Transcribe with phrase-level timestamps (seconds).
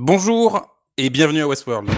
[0.00, 0.64] Bonjour
[0.96, 1.90] et bienvenue à Westworld.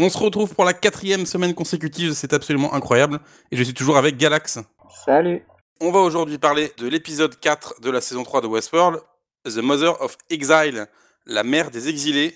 [0.00, 3.20] On se retrouve pour la quatrième semaine consécutive, c'est absolument incroyable.
[3.52, 4.58] Et je suis toujours avec Galax.
[5.04, 5.46] Salut.
[5.80, 9.00] On va aujourd'hui parler de l'épisode 4 de la saison 3 de Westworld,
[9.44, 10.88] The Mother of Exile,
[11.24, 12.34] la mère des exilés.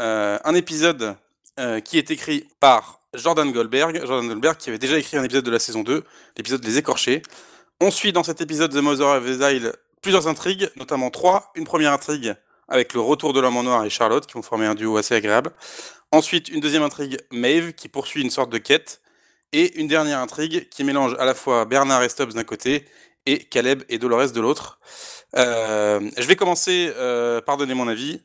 [0.00, 1.14] Euh, un épisode
[1.60, 4.00] euh, qui est écrit par Jordan Goldberg.
[4.04, 6.04] Jordan Goldberg qui avait déjà écrit un épisode de la saison 2,
[6.36, 7.22] l'épisode Les Écorchés.
[7.80, 11.50] On suit dans cet épisode The Mother of Exile plusieurs intrigues, notamment trois.
[11.56, 12.34] Une première intrigue
[12.68, 15.14] avec le retour de l'homme en noir et Charlotte, qui vont former un duo assez
[15.14, 15.50] agréable.
[16.12, 19.00] Ensuite, une deuxième intrigue, Maeve, qui poursuit une sorte de quête.
[19.52, 22.84] Et une dernière intrigue qui mélange à la fois Bernard et Stubbs d'un côté
[23.26, 24.78] et Caleb et Dolores de l'autre.
[25.36, 28.20] Euh, je vais commencer euh, par donner mon avis.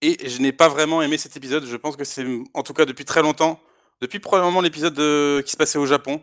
[0.00, 1.64] Et je n'ai pas vraiment aimé cet épisode.
[1.64, 3.60] Je pense que c'est, en tout cas depuis très longtemps,
[4.00, 4.94] depuis probablement l'épisode
[5.44, 6.20] qui se passait au Japon,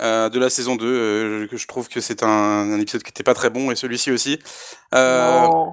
[0.00, 3.22] euh, de la saison 2, que je trouve que c'est un, un épisode qui n'était
[3.22, 4.38] pas très bon, et celui-ci aussi.
[4.92, 5.72] Non.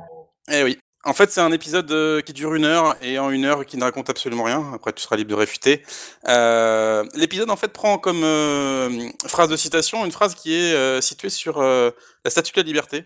[0.52, 0.80] Eh oui.
[1.06, 3.78] En fait, c'est un épisode euh, qui dure une heure et en une heure qui
[3.78, 4.74] ne raconte absolument rien.
[4.74, 5.82] Après, tu seras libre de réfuter.
[6.28, 11.00] Euh, L'épisode, en fait, prend comme euh, phrase de citation une phrase qui est euh,
[11.00, 11.92] située sur euh,
[12.26, 13.06] la Statue de la Liberté,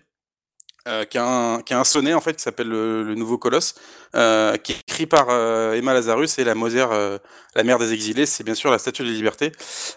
[0.88, 3.76] euh, qui, a un, sonnet, en fait, qui s'appelle le, Nouveau Colosse,
[4.16, 7.18] euh, qui est écrit par euh, Emma Lazarus et la Moser, euh,
[7.56, 8.26] la mère des exilés.
[8.26, 9.52] C'est bien sûr la Statue de la Liberté.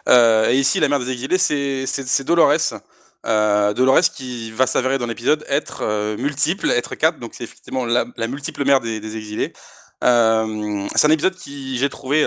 [0.09, 2.81] Et ici, la mère des exilés, c'est Dolores.
[3.25, 8.65] Dolores qui va s'avérer dans l'épisode être multiple, être 4, donc c'est effectivement la, multiple
[8.65, 9.53] mère des, exilés.
[10.03, 12.25] C'est un épisode qui, j'ai trouvé,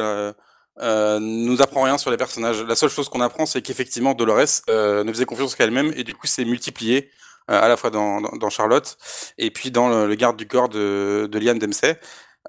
[0.81, 2.63] euh, nous apprend rien sur les personnages.
[2.63, 6.13] La seule chose qu'on apprend, c'est qu'effectivement Dolores ne faisait confiance qu'à elle-même et du
[6.13, 7.09] coup c'est multiplié euh,
[7.47, 8.97] à la fois dans, dans, Charlotte
[9.37, 11.99] et puis dans le, garde du corps de, de Liam Dempsey.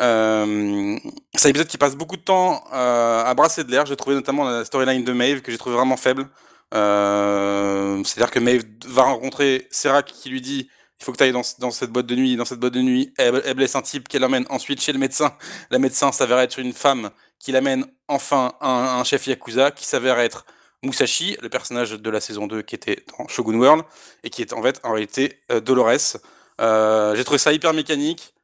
[0.00, 0.98] Euh,
[1.34, 3.86] c'est un épisode qui passe beaucoup de temps euh, à brasser de l'air.
[3.86, 6.28] J'ai trouvé notamment la storyline de Maeve que j'ai trouvé vraiment faible.
[6.74, 11.32] Euh, C'est-à-dire que Maeve va rencontrer Serac qui lui dit il faut que tu ailles
[11.32, 12.36] dans, dans cette boîte de nuit.
[12.36, 14.98] Dans cette boîte de nuit, elle, elle blesse un type qu'elle emmène ensuite chez le
[14.98, 15.34] médecin.
[15.70, 20.18] La médecin s'avère être une femme qui l'amène enfin un, un chef Yakuza qui s'avère
[20.18, 20.44] être
[20.82, 23.84] Musashi, le personnage de la saison 2 qui était dans Shogun World
[24.24, 26.16] et qui est en fait en réalité euh, Dolores.
[26.60, 28.34] Euh, J'ai trouvé ça hyper mécanique,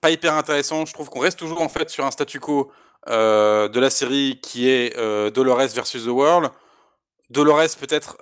[0.00, 0.84] pas hyper intéressant.
[0.84, 2.70] Je trouve qu'on reste toujours en fait sur un statu quo
[3.08, 4.94] euh, de la série qui est
[5.30, 6.50] Dolores versus The World.
[7.30, 8.16] Dolores peut-être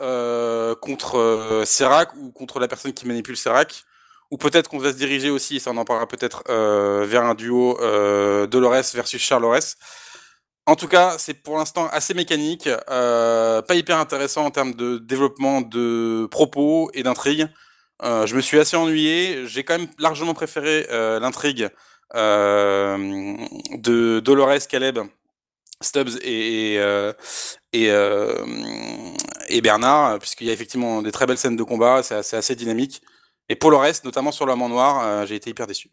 [0.81, 3.85] contre Serac ou contre la personne qui manipule Serac.
[4.31, 7.35] Ou peut-être qu'on va se diriger aussi, et ça on en parlera peut-être, vers un
[7.35, 7.79] duo
[8.47, 9.75] Dolores versus Charlores.
[10.69, 14.99] En tout cas, c'est pour l'instant assez mécanique, euh, pas hyper intéressant en termes de
[14.99, 17.49] développement de propos et d'intrigue.
[18.03, 19.47] Euh, je me suis assez ennuyé.
[19.47, 21.71] J'ai quand même largement préféré euh, l'intrigue
[22.15, 24.99] de Dolores, Caleb,
[25.81, 26.79] Stubbs et,
[29.63, 33.01] Bernard, puisqu'il y a effectivement des très belles scènes de combat, c'est assez, assez dynamique.
[33.49, 35.89] Et pour le reste, notamment sur l'homme en noir, j'ai été hyper déçu.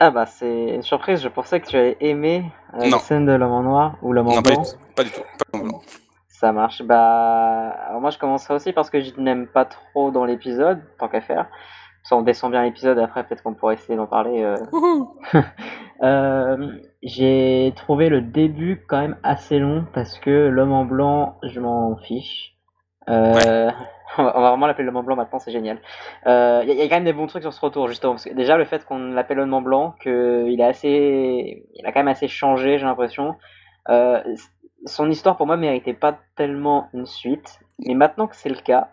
[0.00, 2.44] Ah bah c'est une surprise, je pensais que tu allais aimer
[2.74, 4.64] euh, la scène de l'homme en noir ou l'homme en Non, pas du blanc.
[4.64, 4.94] tout.
[4.96, 5.20] Pas du tout.
[5.52, 5.80] Pas blanc.
[6.28, 6.82] Ça marche.
[6.82, 11.08] Bah alors moi je commencerai aussi parce que je n'aime pas trop dans l'épisode, tant
[11.08, 11.46] qu'à faire.
[12.02, 14.42] Ça on descend bien l'épisode après, peut-être qu'on pourrait essayer d'en parler.
[14.42, 14.56] euh.
[14.72, 15.16] Wouhou.
[16.02, 16.72] Euh,
[17.04, 21.96] j'ai trouvé le début quand même assez long parce que l'homme en blanc, je m'en
[21.96, 22.53] fiche.
[23.08, 23.70] Euh,
[24.18, 25.78] on, va, on va vraiment l'appeler l'homme en blanc maintenant, c'est génial.
[26.26, 28.12] Il euh, y, a- y a quand même des bons trucs sur ce retour, justement.
[28.14, 31.92] Parce que déjà, le fait qu'on l'appelle l'homme en blanc, qu'il est assez, il a
[31.92, 33.36] quand même assez changé, j'ai l'impression.
[33.88, 34.22] Euh,
[34.86, 37.60] son histoire, pour moi, méritait pas tellement une suite.
[37.86, 38.90] Mais maintenant que c'est le cas,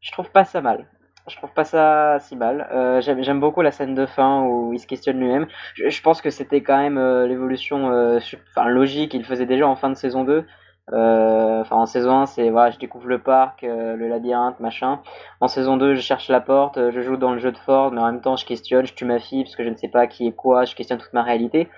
[0.00, 0.86] je trouve pas ça mal.
[1.28, 2.68] Je trouve pas ça si mal.
[3.02, 5.46] J'aime beaucoup la scène de fin où il se questionne lui-même.
[5.74, 7.86] Je, je pense que c'était quand même l'évolution
[8.18, 10.46] enfin, logique qu'il faisait déjà en fin de saison 2.
[10.92, 15.00] Euh, Enfin, en saison 1, c'est voilà, je découvre le parc, euh, le labyrinthe, machin.
[15.40, 17.90] En saison 2, je cherche la porte, euh, je joue dans le jeu de Ford,
[17.90, 19.88] mais en même temps, je questionne, je tue ma fille parce que je ne sais
[19.88, 21.68] pas qui est quoi, je questionne toute ma réalité.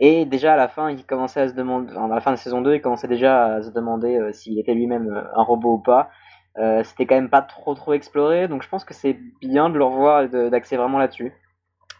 [0.00, 2.36] Et déjà à la fin, il commençait à se demander, enfin, à la fin de
[2.36, 6.08] saison 2, il commençait déjà à se demander s'il était lui-même un robot ou pas.
[6.58, 9.78] Euh, c'était quand même pas trop trop exploré, donc je pense que c'est bien de
[9.78, 11.32] le revoir et d'axer vraiment là-dessus.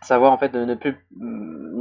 [0.02, 1.74] Savoir en fait de ne plus, mm,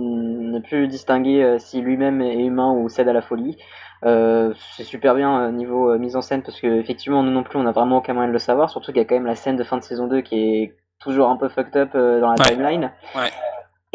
[0.64, 3.58] plus distinguer euh, si lui-même est humain ou cède à la folie.
[4.06, 7.58] Euh, c'est super bien euh, niveau mise en scène parce que effectivement nous non plus
[7.60, 9.36] on a vraiment aucun moyen de le savoir, surtout qu'il y a quand même la
[9.36, 12.36] scène de fin de saison 2 qui est toujours un peu fucked up dans la
[12.40, 12.50] Ouais.
[12.50, 12.92] timeline.
[13.16, 13.30] Ouais.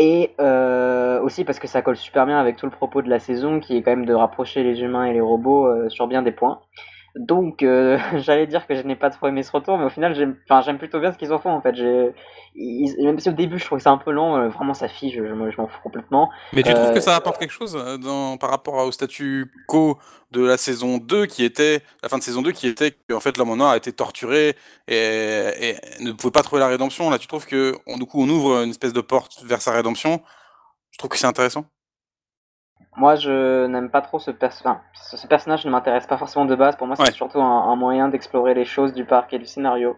[0.01, 3.19] Et euh, aussi parce que ça colle super bien avec tout le propos de la
[3.19, 6.23] saison qui est quand même de rapprocher les humains et les robots euh, sur bien
[6.23, 6.61] des points.
[7.17, 10.15] Donc, euh, j'allais dire que je n'ai pas trop aimé ce retour, mais au final,
[10.15, 11.73] j'aime, enfin, j'aime plutôt bien ce qu'ils en font en fait.
[11.73, 15.25] Même si au début je trouvais ça un peu lent, euh, vraiment sa fille, je,
[15.25, 16.31] je, m'en fous complètement.
[16.53, 19.99] Mais tu trouves que ça apporte quelque chose dans, par rapport au statu quo
[20.31, 23.37] de la saison 2 qui était, la fin de saison 2 qui était qu'en fait
[23.39, 24.57] l'homme en noir a été torturé
[24.87, 27.11] et, et, ne pouvait pas trouver la rédemption?
[27.11, 30.21] Là, tu trouves que du coup on ouvre une espèce de porte vers sa rédemption?
[30.91, 31.65] Je trouve que c'est intéressant.
[32.99, 34.79] Moi, je n'aime pas trop ce personnage.
[34.93, 36.77] ce personnage ne m'intéresse pas forcément de base.
[36.77, 39.97] Pour moi, c'est surtout un, moyen d'explorer les choses du parc et du scénario.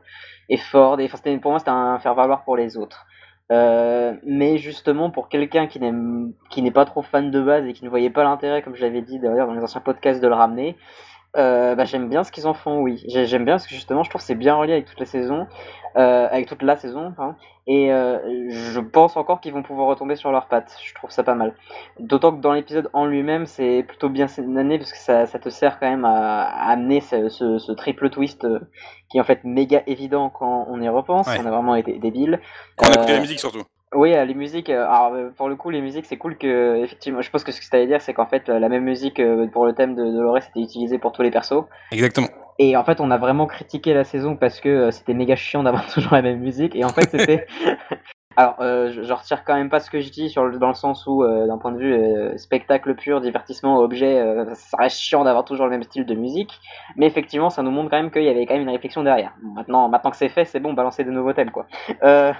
[0.50, 1.00] Et fort.
[1.00, 1.08] Et,
[1.38, 3.06] pour moi, c'était un faire-valoir pour les autres.
[3.50, 7.90] Euh, mais justement, pour quelqu'un qui n'est pas trop fan de base et qui ne
[7.90, 10.76] voyait pas l'intérêt, comme je l'avais dit d'ailleurs dans les anciens podcasts, de le ramener,
[11.36, 13.02] euh, bah, j'aime bien ce qu'ils en font, oui.
[13.06, 15.46] J'aime bien parce que justement, je trouve c'est bien relié avec toutes les saisons,
[15.96, 17.14] euh, avec toute la saison,
[17.66, 20.76] et euh, je pense encore qu'ils vont pouvoir retomber sur leurs pattes.
[20.84, 21.54] Je trouve ça pas mal.
[22.00, 25.50] D'autant que dans l'épisode en lui-même, c'est plutôt bien année parce que ça, ça, te
[25.50, 28.46] sert quand même à, amener ce, ce, triple twist
[29.08, 31.28] qui est en fait méga évident quand on y repense.
[31.28, 32.40] On a vraiment été débile.
[32.76, 33.62] Quand on a pris la musique surtout.
[33.94, 34.70] Oui, euh, les musiques.
[34.70, 37.50] Euh, alors, euh, pour le coup, les musiques, c'est cool que, effectivement, je pense que
[37.50, 39.20] ce que tu allais dire, c'est qu'en fait, la même musique
[39.52, 41.64] pour le thème de Dolores était utilisée pour tous les persos.
[41.90, 42.28] Exactement.
[42.58, 45.86] Et en fait, on a vraiment critiqué la saison parce que c'était méga chiant d'avoir
[45.92, 46.76] toujours la même musique.
[46.76, 47.46] Et en fait, c'était
[48.40, 51.22] Alors, euh, je, retire quand même pas ce que je dis dans le sens où,
[51.22, 55.66] euh, d'un point de vue euh, spectacle pur, divertissement, objet, ça reste chiant d'avoir toujours
[55.66, 56.58] le même style de musique.
[56.96, 59.34] Mais effectivement, ça nous montre quand même qu'il y avait quand même une réflexion derrière.
[59.42, 61.66] maintenant, maintenant que c'est fait, c'est bon, balancer de nouveaux thèmes, quoi.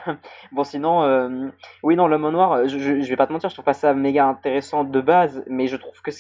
[0.53, 1.51] bon, sinon,
[1.83, 3.93] oui, non, l'homme en noir, je, je, vais pas te mentir, je trouve pas ça
[3.93, 6.11] méga intéressant de base, mais je trouve que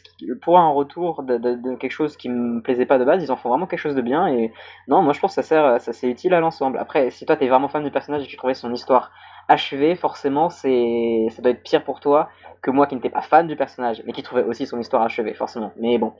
[0.43, 3.49] pour un retour de, quelque chose qui me plaisait pas de base, ils en font
[3.49, 4.27] vraiment quelque chose de bien.
[4.27, 4.53] Et
[4.89, 6.77] non, moi je pense que ça sert, ça c'est utile à l'ensemble.
[6.77, 9.11] Après, si toi t'es vraiment fan du personnage et que tu trouvais son histoire
[9.51, 12.29] achevé, forcément, c'est ça doit être pire pour toi
[12.63, 15.35] que moi qui n'étais pas fan du personnage, mais qui trouvait aussi son histoire achevée,
[15.35, 15.73] forcément.
[15.79, 16.13] Mais bon.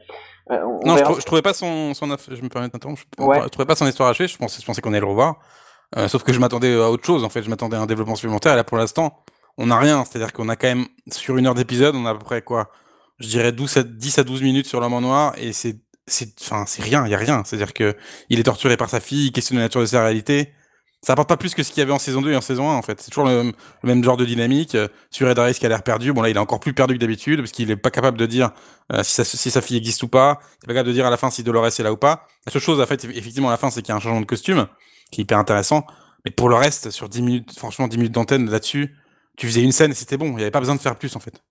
[0.51, 3.87] Euh, non, je, trouvais pas son, son je me permets d'interrompre, je, trouvais pas son
[3.87, 4.27] histoire achevée.
[4.27, 5.37] Je pensais, je pensais qu'on allait le revoir,
[5.97, 7.25] euh, sauf que je m'attendais à autre chose.
[7.25, 8.55] En fait, je m'attendais à un développement supplémentaire.
[8.55, 9.23] Et là, pour l'instant,
[9.59, 10.05] on n'a rien.
[10.05, 12.71] C'est-à-dire qu'on a quand même sur une heure d'épisode, on a à peu près quoi?
[13.19, 16.41] Je dirais 12 à, 10 à 12 minutes sur l'homme en noir, et c'est c'est
[16.41, 17.43] enfin c'est rien, il y a rien.
[17.45, 17.95] C'est-à-dire que
[18.31, 20.55] il est torturé par sa fille, il questionne la nature de sa réalité
[21.03, 22.71] ça apporte pas plus que ce qu'il y avait en saison 2 et en saison
[22.71, 23.01] 1 en fait.
[23.01, 23.53] C'est toujours le,
[23.83, 24.75] même genre de dynamique.
[24.75, 26.95] Euh, sur Ed Harris qui a l'air perdu, bon là il est encore plus perdu
[26.95, 28.51] que d'habitude parce qu'il est pas capable de dire
[28.93, 30.41] euh, si, si, sa fille existe ou pas.
[30.41, 32.27] Il est pas capable de dire à la fin si Dolores est là ou pas.
[32.47, 34.21] La seule chose en fait effectivement à la fin c'est qu'il y a un changement
[34.21, 34.67] de costume
[35.11, 35.87] qui est hyper intéressant.
[36.27, 38.95] Mais pour le reste sur 10 minutes, franchement 10 minutes d'antenne là-dessus,
[39.39, 40.33] tu faisais une scène et c'était bon.
[40.33, 41.43] Il y avait pas besoin de faire plus en fait.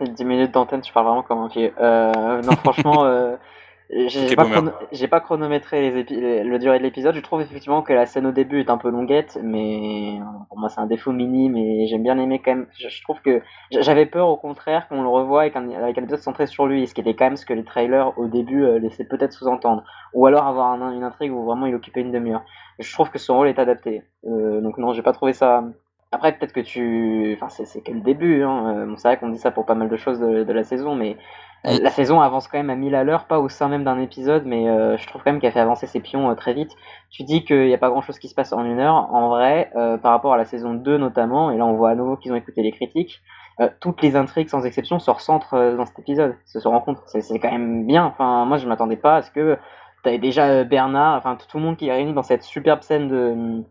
[0.00, 1.72] 10 minutes d'antenne, tu parles vraiment comme un vieux.
[1.80, 3.04] Euh, non franchement.
[3.94, 4.08] Euh...
[4.08, 4.44] J'ai pas,
[5.08, 7.14] pas, chronométré les le durée de l'épisode.
[7.14, 10.18] Je trouve effectivement que la scène au début est un peu longuette, mais
[10.48, 12.66] pour moi c'est un défaut minime et j'aime bien aimer quand même.
[12.76, 16.20] Je, trouve que j'avais peur au contraire qu'on le revoie avec un, avec un épisode
[16.20, 18.78] centré sur lui, ce qui était quand même ce que les trailers au début euh,
[18.78, 19.84] laissaient peut-être sous-entendre.
[20.12, 22.44] Ou alors avoir une intrigue où vraiment il occupait une demi-heure.
[22.78, 24.02] Je trouve que son rôle est adapté.
[24.26, 25.64] Euh, donc non, j'ai pas trouvé ça.
[26.14, 27.36] Après, peut-être que tu.
[27.36, 28.44] Enfin, c'est que le début.
[28.44, 28.82] Hein.
[28.82, 30.62] Euh, bon, c'est vrai qu'on dit ça pour pas mal de choses de, de la
[30.62, 31.16] saison, mais
[31.64, 34.44] la saison avance quand même à 1000 à l'heure, pas au sein même d'un épisode,
[34.46, 36.70] mais euh, je trouve quand même qu'elle fait avancer ses pions euh, très vite.
[37.10, 38.94] Tu dis qu'il n'y a pas grand chose qui se passe en une heure.
[38.94, 42.16] En vrai, par rapport à la saison 2 notamment, et là on voit à nouveau
[42.16, 43.20] qu'ils ont écouté les critiques,
[43.80, 47.02] toutes les intrigues sans exception se recentrent dans cet épisode, se, se rencontrent.
[47.06, 48.04] C'est quand même bien.
[48.04, 49.58] Enfin, moi je m'attendais pas à ce que
[50.04, 53.08] tu avais déjà Bernard, enfin tout le monde qui est réuni dans cette superbe scène
[53.08, 53.64] de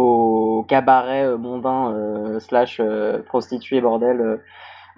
[0.00, 2.80] au cabaret mondain slash
[3.26, 4.40] prostituée bordel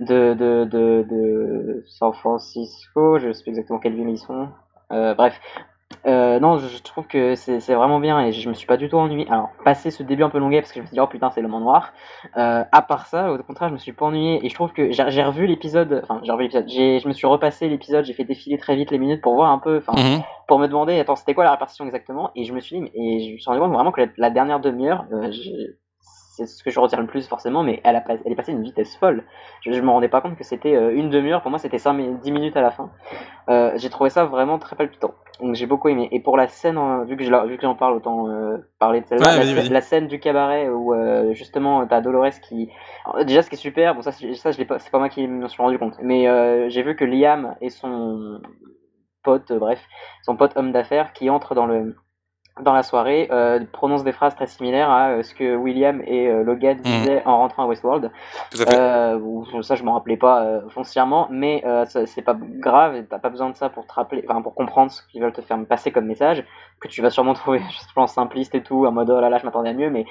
[0.01, 4.49] de, San Francisco, je sais exactement quelle ville ils sont.
[4.93, 5.41] Euh, bref,
[6.07, 8.97] euh, non, je, trouve que c'est vraiment bien et je me suis pas du tout
[8.97, 9.27] ennuyé.
[9.29, 11.31] Alors, passer ce début un peu longuet parce que je me suis dit, oh putain,
[11.31, 11.93] c'est le monde noir.
[12.37, 14.91] Euh, à part ça, au contraire, je me suis pas ennuyé et je trouve que
[14.91, 18.59] j'ai revu l'épisode, enfin, j'ai revu l'épisode, je me suis repassé l'épisode, j'ai fait défiler
[18.59, 20.23] très vite les minutes pour voir un peu, enfin, mhm.
[20.49, 23.29] pour me demander, attends, c'était quoi la répartition exactement et je me suis dit, et
[23.29, 25.31] je me suis rendu compte vraiment que la, la dernière demi-heure, euh,
[26.47, 28.63] c'est ce que je retiens le plus forcément, mais elle, a, elle est passée une
[28.63, 29.25] vitesse folle.
[29.63, 32.21] Je, ne me rendais pas compte que c'était euh, une demi-heure, pour moi c'était 5,
[32.21, 32.91] 10 minutes à la fin.
[33.49, 36.09] Euh, j'ai trouvé ça vraiment très palpitant, donc j'ai beaucoup aimé.
[36.13, 40.07] Et pour la scène, vu que j'en parle, autant euh, parler de celle-là, la, scène
[40.07, 40.95] du cabaret où
[41.33, 42.71] justement t'as Dolores qui...
[43.25, 45.79] déjà ce qui est super, bon ça, ça c'est pas moi qui me suis rendu
[45.79, 46.27] compte, mais
[46.71, 48.41] j'ai vu que Liam et son
[49.23, 49.81] pote, bref,
[50.23, 51.97] son pote homme d'affaires qui entre dans le
[52.61, 56.29] dans la soirée, euh, prononce des phrases très similaires à euh, ce que William et
[56.29, 56.83] euh, Logan mm.
[56.83, 58.11] disaient en rentrant à Westworld.
[58.69, 59.19] Euh,
[59.63, 63.71] ça, je m'en rappelais pas foncièrement, mais c'est pas grave, t'as pas besoin de ça
[63.71, 66.45] pour te rappeler, enfin pour comprendre ce qu'ils veulent te faire passer comme message,
[66.83, 69.39] que tu vas sûrement trouver, je pense, simpliste et tout, en mode oh là là,
[69.39, 70.05] je m'attendais à mieux, mais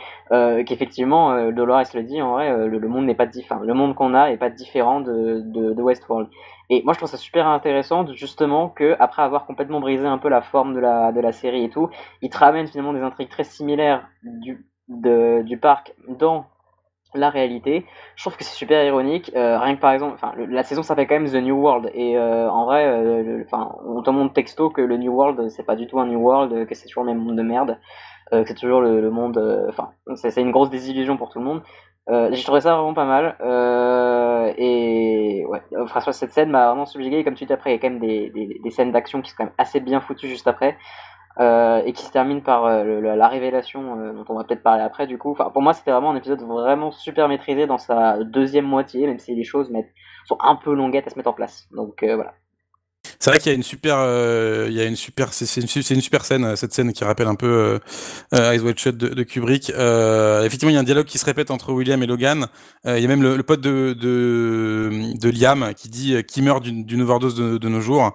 [0.66, 4.32] qu'effectivement, Dolores le dit, en vrai, le, monde n'est pas différent, le monde qu'on a
[4.32, 6.28] est pas différent de, de, de Westworld.
[6.70, 10.30] Et moi, je trouve ça super intéressant, justement, que après avoir complètement brisé un peu
[10.30, 11.90] la forme de la, de la série et tout,
[12.22, 16.46] ils te ramènent finalement des intrigues très similaires du, du parc dans
[17.14, 17.86] la réalité.
[18.16, 19.32] Je trouve que c'est super ironique.
[19.36, 22.18] Euh, rien que par exemple, enfin, la saison s'appelle quand même The New World et
[22.18, 25.76] euh, en vrai, euh, enfin, on te montre texto que le New World c'est pas
[25.76, 27.78] du tout un New World, que c'est toujours le même monde de merde,
[28.32, 31.62] que c'est toujours le, monde, enfin, c'est une grosse désillusion pour tout le monde.
[32.08, 33.36] J'ai trouvé ça vraiment pas mal
[34.58, 37.24] et ouais, François cette scène m'a vraiment subjugué.
[37.24, 39.36] Comme tu dis après, il y a quand même des, des scènes d'action qui sont
[39.38, 40.78] quand même assez bien foutues juste après.
[41.40, 44.84] Euh, et qui se termine par euh, la révélation euh, dont on va peut-être parler
[44.84, 45.32] après du coup.
[45.32, 49.20] Enfin, pour moi, c'était vraiment un épisode vraiment super maîtrisé dans sa deuxième moitié, même
[49.20, 49.72] si les choses
[50.26, 51.68] sont un peu longuettes à se mettre en place.
[51.72, 52.34] Donc voilà.
[53.18, 53.98] C'est vrai qu'il y a une super,
[54.68, 57.80] il y a une super, c'est une, super scène, cette scène qui rappelle un peu
[58.34, 59.70] Eyes Wide de, Kubrick.
[59.70, 62.48] effectivement, il y a un dialogue qui se répète entre William et Logan.
[62.86, 64.90] il y a même le, pote de,
[65.24, 68.14] Liam qui dit qui meurt d'une overdose de, nos jours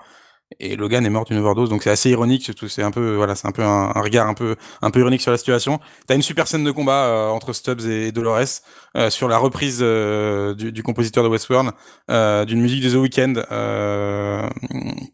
[0.60, 3.48] et Logan est mort d'une overdose donc c'est assez ironique c'est un peu voilà c'est
[3.48, 6.46] un peu un, regard un peu un peu ironique sur la situation t'as une super
[6.46, 8.62] scène de combat euh, entre Stubbs et, Dolores
[8.96, 11.72] euh, sur la reprise euh, du, du, compositeur de Westworld
[12.46, 13.34] d'une musique de The Weeknd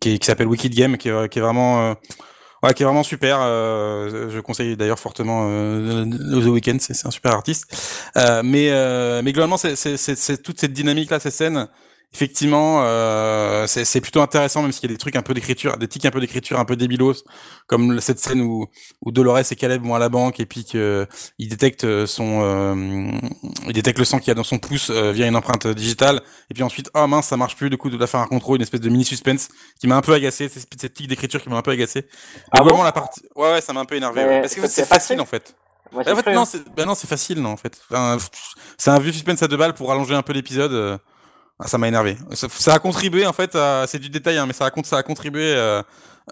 [0.01, 1.97] qui, qui s'appelle Wicked Game qui qui est vraiment
[2.65, 3.39] Ouais, qui est vraiment super.
[3.41, 7.67] je conseille d'ailleurs fortement The Weeknd, c'est un super artiste.
[8.45, 8.71] mais
[9.23, 11.67] mais globalement, c'est toute cette dynamique là, ces scènes
[12.14, 15.88] effectivement, euh, c'est plutôt intéressant, même s'il y a des trucs un peu d'écriture, des
[15.88, 17.25] tics un peu d'écriture un peu débilos,
[17.66, 18.66] comme cette scène où,
[19.00, 23.11] où Dolores et Caleb vont à la banque et puis qu'ils détectent son, euh,
[23.66, 26.21] ils détectent le sang qu'il y a dans son pouce euh, via une empreinte digitale,
[26.50, 28.57] et puis ensuite, oh mince, ça marche plus, du coup, de la faire un contrôle,
[28.57, 29.49] une espèce de mini suspense
[29.81, 32.07] qui m'a un peu agacé, cette, cette tic d'écriture qui m'a un peu agacé.
[32.50, 35.21] Ah vraiment la partie, ouais, ouais, ça m'a un peu énervé, parce que c'est facile
[35.21, 35.54] en fait.
[35.95, 37.81] en fait, non, c'est ben non, facile, non, en fait.
[38.76, 41.00] c'est un vieux suspense à deux balles pour rallonger un peu l'épisode.
[41.64, 42.16] Ah, ça m'a énervé.
[42.33, 45.54] Ça, a contribué en fait, c'est du détail, hein, mais ça a, contribué.
[45.54, 45.83] Euh,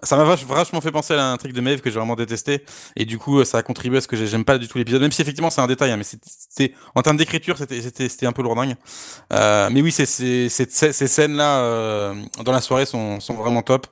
[0.03, 3.05] ça m'a vachement fait penser à un truc de Maeve que j'ai vraiment détesté, et
[3.05, 5.21] du coup ça a contribué à ce que j'aime pas du tout l'épisode, même si
[5.21, 8.75] effectivement c'est un détail, hein, mais en termes d'écriture c'était un peu lourdingue.
[9.33, 10.05] Euh, mais oui, ces
[10.49, 13.87] scènes là euh, dans la soirée sont, vraiment top.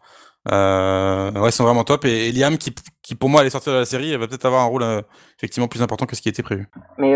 [0.49, 2.05] Euh, ouais, sont vraiment top.
[2.05, 2.73] Et, Liam, qui,
[3.15, 4.85] pour moi allait sortir de la série, elle va peut-être avoir un rôle
[5.37, 6.67] effectivement plus important que ce qui était prévu.
[6.97, 7.15] Mais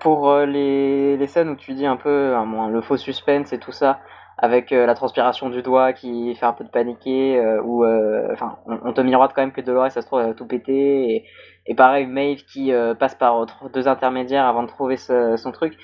[0.00, 2.34] pour euh, les, les, scènes où tu dis un peu
[2.70, 4.00] le faux suspense et tout ça,
[4.36, 7.84] avec euh, la transpiration du doigt qui fait un peu de paniquer, euh, ou
[8.32, 11.24] enfin, on, te miroite quand même que Dolores, ça se trouve, tout pété, et,
[11.66, 15.76] et pareil, Maeve qui passe par deux intermédiaires avant de trouver son truc.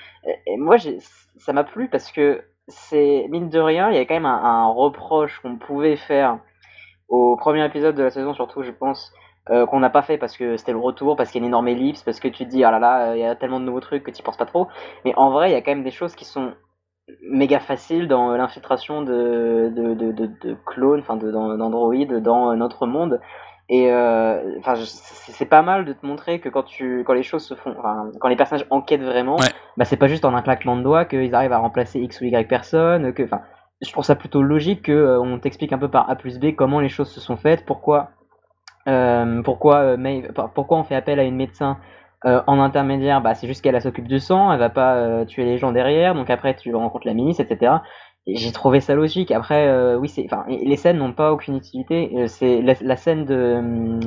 [0.47, 0.77] Et, moi,
[1.37, 4.43] ça m'a plu parce que c'est, mine de rien, il y a quand même un,
[4.43, 6.39] un reproche qu'on pouvait faire
[7.09, 9.13] au premier épisode de la saison, surtout, je pense,
[9.51, 11.51] euh, qu'on n'a pas fait parce que c'était le retour, parce qu'il y a une
[11.51, 13.65] énorme ellipse, parce que tu te dis, ah là là, il y a tellement de
[13.65, 14.69] nouveaux trucs que tu penses pas trop.
[15.05, 16.53] Mais en vrai, il y a quand même des choses qui sont
[17.31, 23.21] méga faciles dans l'infiltration de, de, de, de, de clones, enfin d'androïdes dans notre monde.
[23.69, 24.59] Et euh,
[24.97, 27.75] c'est pas mal de te montrer que quand tu, quand les choses se font,
[28.21, 29.37] quand les personnages enquêtent vraiment,
[29.79, 32.25] bah c'est pas juste en un claquement de doigts qu'ils arrivent à remplacer X ou
[32.25, 33.15] Y personne.
[33.15, 33.41] Que, enfin,
[33.81, 36.55] je trouve ça plutôt logique que euh, on t'explique un peu par A plus B
[36.55, 38.11] comment les choses se sont faites, pourquoi
[39.43, 40.23] pourquoi, euh,
[40.55, 41.79] pourquoi on fait appel à une médecin
[42.25, 43.21] euh, en intermédiaire?
[43.21, 46.31] Bah, C'est juste qu'elle s'occupe du sang, elle va pas tuer les gens derrière, donc
[46.31, 47.77] après tu rencontres la ministre, etc.
[48.27, 49.31] J'ai trouvé ça logique.
[49.31, 52.27] Après, oui, c'est, les scènes n'ont pas aucune utilité.
[52.27, 54.01] c'est la, scène de,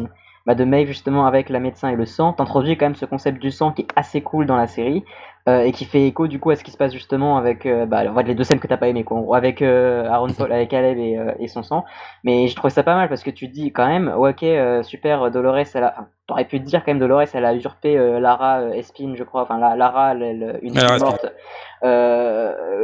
[0.47, 2.33] bah, Maeve justement avec la médecin et le sang.
[2.33, 5.03] T'introduis quand même ce concept du sang qui est assez cool dans la série.
[5.47, 7.85] Euh, et qui fait écho du coup à ce qui se passe justement avec euh,
[7.85, 9.37] bah, les deux scènes que t'as pas aimé quoi.
[9.37, 11.85] Avec euh, Aaron Paul avec Caleb et, euh, et son sang.
[12.25, 14.43] Mais je trouve ça pas mal parce que tu te dis quand même ok
[14.83, 17.95] super Dolores elle a enfin, t'aurais pu te dire quand même Dolores elle a usurpé
[18.19, 19.43] Lara Espine je crois.
[19.43, 21.31] Enfin la, Lara elle, une fille morte.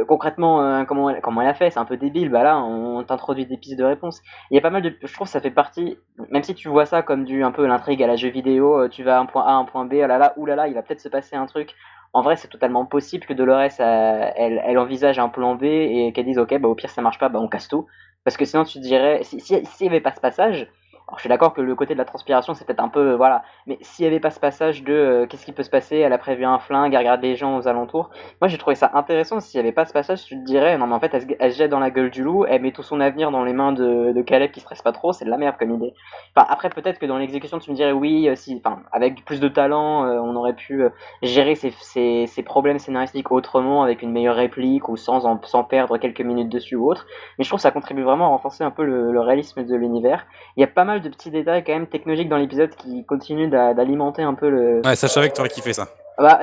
[0.08, 2.30] Concrètement comment elle, comment elle a fait c'est un peu débile.
[2.30, 4.22] Bah là on t'introduit des pistes de réponse.
[4.50, 5.98] Il y a pas mal de je trouve que ça fait partie
[6.30, 9.02] même si tu vois ça comme du un peu l'intrigue à la jeu vidéo tu
[9.02, 11.00] vas à un point A un point B ah là là oulala il va peut-être
[11.00, 11.74] se passer un truc
[12.14, 16.26] en vrai, c'est totalement possible que Dolores, euh, elle, envisage un plan B et qu'elle
[16.26, 17.86] dise, ok, bah, au pire, ça marche pas, bah, on casse tout.
[18.22, 20.68] Parce que sinon, tu dirais, s'il si, si, n'y avait pas ce passage,
[21.16, 23.14] je suis d'accord que le côté de la transpiration, c'est peut-être un peu.
[23.14, 23.42] Voilà.
[23.66, 26.12] Mais s'il n'y avait pas ce passage de euh, qu'est-ce qui peut se passer, elle
[26.12, 28.10] a prévu un flingue, elle regarde les gens aux alentours.
[28.40, 29.40] Moi, j'ai trouvé ça intéressant.
[29.40, 31.58] S'il n'y avait pas ce passage, tu te dirais, non, mais en fait, elle se,
[31.58, 34.12] jette dans la gueule du loup, elle met tout son avenir dans les mains de,
[34.12, 35.94] de Caleb qui stresse pas trop, c'est de la merde comme idée.
[36.34, 39.40] Enfin, après, peut-être que dans l'exécution, tu me dirais, oui, euh, si, enfin, avec plus
[39.40, 40.84] de talent, euh, on aurait pu
[41.22, 45.64] gérer ces, ces, ces, problèmes scénaristiques autrement, avec une meilleure réplique ou sans, en, sans
[45.64, 47.06] perdre quelques minutes dessus ou autre.
[47.38, 49.76] Mais je trouve que ça contribue vraiment à renforcer un peu le, le réalisme de
[49.76, 50.26] l'univers.
[50.56, 53.48] Il y a pas mal de petits détails quand même technologique dans l'épisode qui continue
[53.48, 54.82] d'alimenter un peu le.
[54.84, 55.88] Ouais, ça, je savais que t'aurais kiffé ça.
[56.16, 56.38] Bah,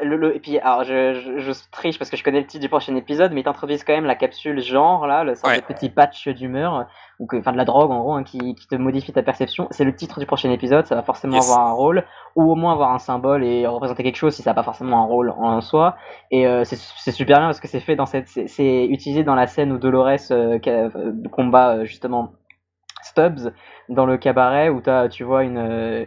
[0.00, 2.94] le, et puis, alors, je, je, triche parce que je connais le titre du prochain
[2.94, 6.86] épisode, mais ils t'introduisent quand même la capsule genre, là, le de petit patch d'humeur,
[7.18, 9.66] ou que, enfin, de la drogue, en gros, hein, qui, qui, te modifie ta perception.
[9.72, 12.04] C'est le titre du prochain épisode, ça va forcément avoir un rôle,
[12.36, 15.02] ou au moins avoir un symbole et représenter quelque chose si ça n'a pas forcément
[15.02, 15.96] un rôle en soi.
[16.30, 19.48] Et euh, c'est super bien parce que c'est fait dans cette, c'est utilisé dans la
[19.48, 22.34] scène où Dolores euh, euh combat, justement,
[23.18, 23.52] Stubbs
[23.88, 26.06] dans le cabaret où as, tu vois une,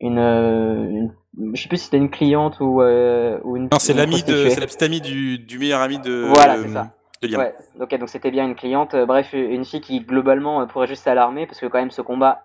[0.00, 1.12] une, une
[1.54, 3.64] je sais plus si c'était une cliente ou, euh, ou une.
[3.64, 6.24] Non, c'est l'ami de, c'est la petite amie du, du meilleur ami de.
[6.28, 6.90] Voilà, c'est ça.
[7.22, 7.40] De Liam.
[7.40, 8.94] Ouais, ok, donc c'était bien une cliente.
[8.94, 12.02] Euh, bref, une fille qui globalement euh, pourrait juste s'alarmer parce que quand même ce
[12.02, 12.44] combat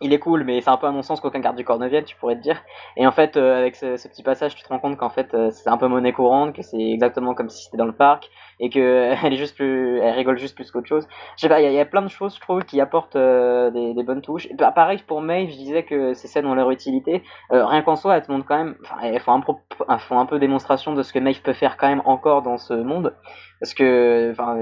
[0.00, 2.04] il est cool, mais c'est un peu un non-sens qu'aucun garde du corps ne vienne,
[2.04, 2.62] tu pourrais te dire.
[2.96, 5.50] Et en fait, euh, avec ce, petit passage, tu te rends compte qu'en fait, euh,
[5.50, 8.70] c'est un peu monnaie courante, que c'est exactement comme si c'était dans le parc, et
[8.70, 11.08] que elle est juste plus, elle rigole juste plus qu'autre chose.
[11.36, 13.94] Je sais pas, il y, a plein de choses, je trouve, qui apportent euh, des,
[13.94, 14.46] des, bonnes touches.
[14.46, 17.22] Et bah, pareil pour Maeve, je disais que ces scènes ont leur utilité.
[17.50, 19.42] rien qu'en soi, elles te montrent quand même, enfin, elles font
[19.88, 22.58] un, font un peu démonstration de ce que Maeve peut faire quand même encore dans
[22.58, 23.14] ce monde,
[23.60, 24.56] parce que, enfin,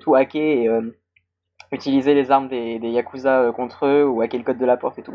[0.00, 0.68] tout hacker et
[1.72, 4.76] utiliser les armes des, des Yakuza euh, contre eux ou hacker le code de la
[4.76, 5.12] porte et tout.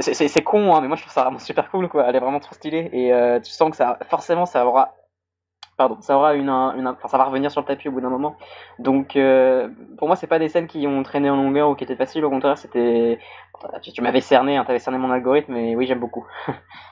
[0.00, 2.04] C'est con, hein, mais moi je trouve ça vraiment super cool, quoi.
[2.06, 4.94] Elle est vraiment trop stylée et euh, tu sens que ça, forcément, ça aura,
[5.76, 8.10] pardon, ça aura une, une enfin, ça va revenir sur le tapis au bout d'un
[8.10, 8.36] moment.
[8.78, 9.68] Donc, euh,
[9.98, 12.24] pour moi, c'est pas des scènes qui ont traîné en longueur ou qui étaient faciles.
[12.24, 13.18] Au contraire, c'était,
[13.82, 16.26] tu, m'avais cerné, hein, t'avais cerné mon algorithme, et oui, j'aime beaucoup.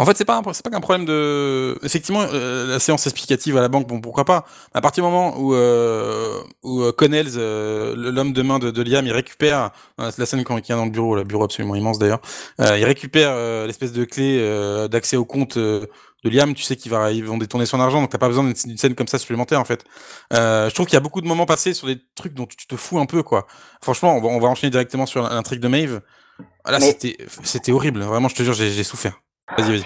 [0.00, 3.60] En fait, c'est pas c'est pas qu'un problème de effectivement euh, la séance explicative à
[3.60, 4.46] la banque, bon pourquoi pas.
[4.72, 8.82] À partir du moment où euh, où euh, Connells, euh, l'homme de main de, de,
[8.82, 11.98] Liam, il récupère la scène quand il est dans le bureau, le bureau absolument immense
[11.98, 12.22] d'ailleurs,
[12.60, 15.88] il récupère l'espèce de clé d'accès au compte de
[16.24, 19.08] Liam, tu sais qu'ils vont détourner son argent, donc t'as pas besoin d'une scène comme
[19.08, 19.84] ça supplémentaire en fait.
[20.32, 22.76] je trouve qu'il y a beaucoup de moments passés sur des trucs dont tu te
[22.76, 23.46] fous un peu quoi.
[23.82, 26.00] Franchement, on va, on va enchaîner directement sur l'intrigue de Maeve.
[26.66, 28.00] Là, c'était c'était horrible.
[28.00, 29.20] Vraiment, je te jure, j'ai souffert.
[29.56, 29.84] Vas-y, vas-y.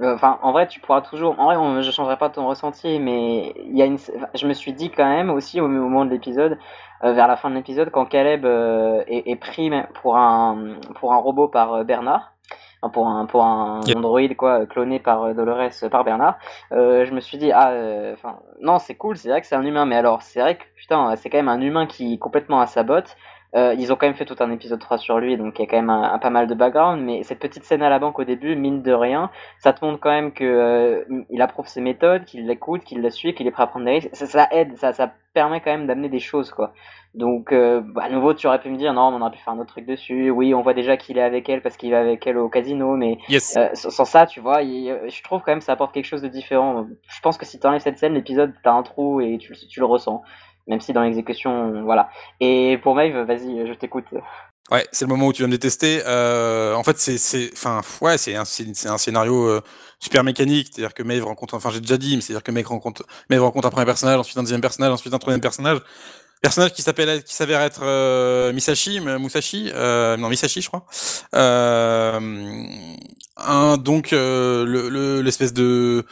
[0.00, 1.38] Euh, enfin, en vrai, tu pourras toujours.
[1.38, 3.98] En vrai, je changerai pas ton ressenti, mais il y a une.
[4.34, 6.58] Je me suis dit quand même aussi au moment de l'épisode,
[7.04, 11.18] euh, vers la fin de l'épisode, quand Caleb euh, est, pris pour un pour un
[11.18, 12.32] robot par Bernard,
[12.92, 16.38] pour un pour un android quoi, cloné par Dolores par Bernard,
[16.70, 17.72] je me suis dit ah,
[18.12, 20.64] enfin non, c'est cool, c'est vrai que c'est un humain, mais alors c'est vrai que
[20.76, 23.16] putain, c'est quand même un humain qui est complètement à sa botte.
[23.54, 25.64] Euh, ils ont quand même fait tout un épisode 3 sur lui, donc il y
[25.64, 27.02] a quand même un, pas mal de background.
[27.04, 30.00] Mais cette petite scène à la banque au début, mine de rien, ça te montre
[30.00, 33.50] quand même que euh, il approuve ses méthodes, qu'il l'écoute, qu'il la suit, qu'il est
[33.50, 34.10] prêt à prendre des risques.
[34.14, 36.72] Ça, ça aide, ça, ça permet quand même d'amener des choses, quoi.
[37.14, 39.52] Donc, euh, bah, à nouveau, tu aurais pu me dire, non, on aurait pu faire
[39.52, 40.30] un autre truc dessus.
[40.30, 42.96] Oui, on voit déjà qu'il est avec elle parce qu'il va avec elle au casino,
[42.96, 43.38] mais euh,
[43.74, 46.86] sans, ça, tu vois, je trouve quand même que ça apporte quelque chose de différent.
[47.06, 49.80] Je pense que si tu enlèves cette scène, l'épisode, t'as un trou et tu, tu
[49.80, 50.22] le ressens
[50.66, 52.08] même si dans l'exécution, voilà.
[52.40, 54.06] Et pour Maeve, vas-y, je t'écoute.
[54.70, 56.02] Ouais, c'est le moment où tu viens me détester.
[56.06, 59.60] Euh, en fait, c'est, enfin, ouais, c'est un, un scénario euh,
[59.98, 60.68] super mécanique.
[60.70, 63.66] C'est-à-dire que Maeve rencontre, enfin, j'ai déjà dit, mais c'est-à-dire que Maeve rencontre, Maeve rencontre
[63.66, 65.80] un premier personnage, ensuite un deuxième personnage, ensuite un troisième personnage.
[66.40, 70.86] Personnage qui s'appelle, qui s'avère être euh, Misashi, Musashi, euh, non Misashi, je crois.
[71.34, 72.18] Euh,
[73.36, 76.04] un donc le, l'espèce de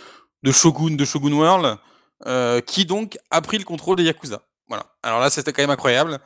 [0.43, 1.79] de shogun de Shogun World
[2.27, 4.43] euh, qui donc a pris le contrôle des Yakuza.
[4.69, 4.87] Voilà.
[5.03, 6.19] Alors là, c'était quand même incroyable.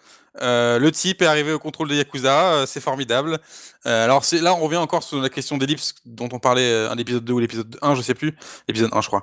[0.42, 3.38] Euh, le type est arrivé au contrôle des Yakuza, euh, c'est formidable.
[3.84, 7.32] Alors là, on revient encore sur la question d'ellipse dont on parlait un épisode 2
[7.32, 8.34] ou l'épisode 1, je sais plus,
[8.66, 9.22] l'épisode 1 je crois.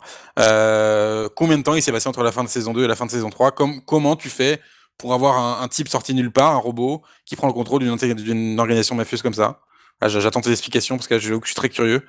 [1.36, 3.06] combien de temps il s'est passé entre la fin de saison 2 et la fin
[3.06, 4.62] de saison 3 Comme, Comment tu fais
[4.98, 8.96] pour avoir un, type sorti nulle part, un robot, qui prend le contrôle d'une organisation
[8.96, 9.60] mafieuse comme ça?
[10.02, 12.02] Ah, j'attends tes explications parce que je, suis très curieux.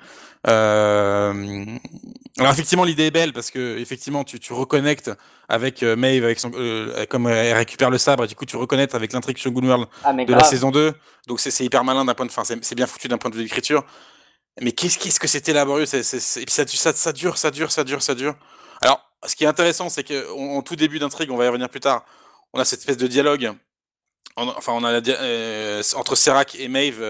[0.47, 1.65] Euh...
[2.39, 5.11] Alors effectivement, l'idée est belle parce que effectivement, tu, tu reconnectes
[5.47, 8.57] avec euh, Maeve, avec son, euh, comme elle récupère le sabre, et du coup, tu
[8.57, 10.93] reconnectes avec l'intrigue Shogun World ah, de la saison 2.
[11.27, 13.43] Donc c'est hyper malin d'un point de, fin, c'est bien foutu d'un point de vue
[13.43, 13.85] d'écriture.
[14.59, 18.01] Mais qu'est-ce que c'était laborieux Et puis ça, ça, ça dure, ça dure, ça dure,
[18.01, 18.35] ça dure.
[18.81, 21.79] Alors, ce qui est intéressant, c'est qu'en tout début d'intrigue, on va y revenir plus
[21.79, 22.05] tard,
[22.53, 23.51] on a cette espèce de dialogue.
[24.35, 27.03] enfin, on a la, entre Serac et Maeve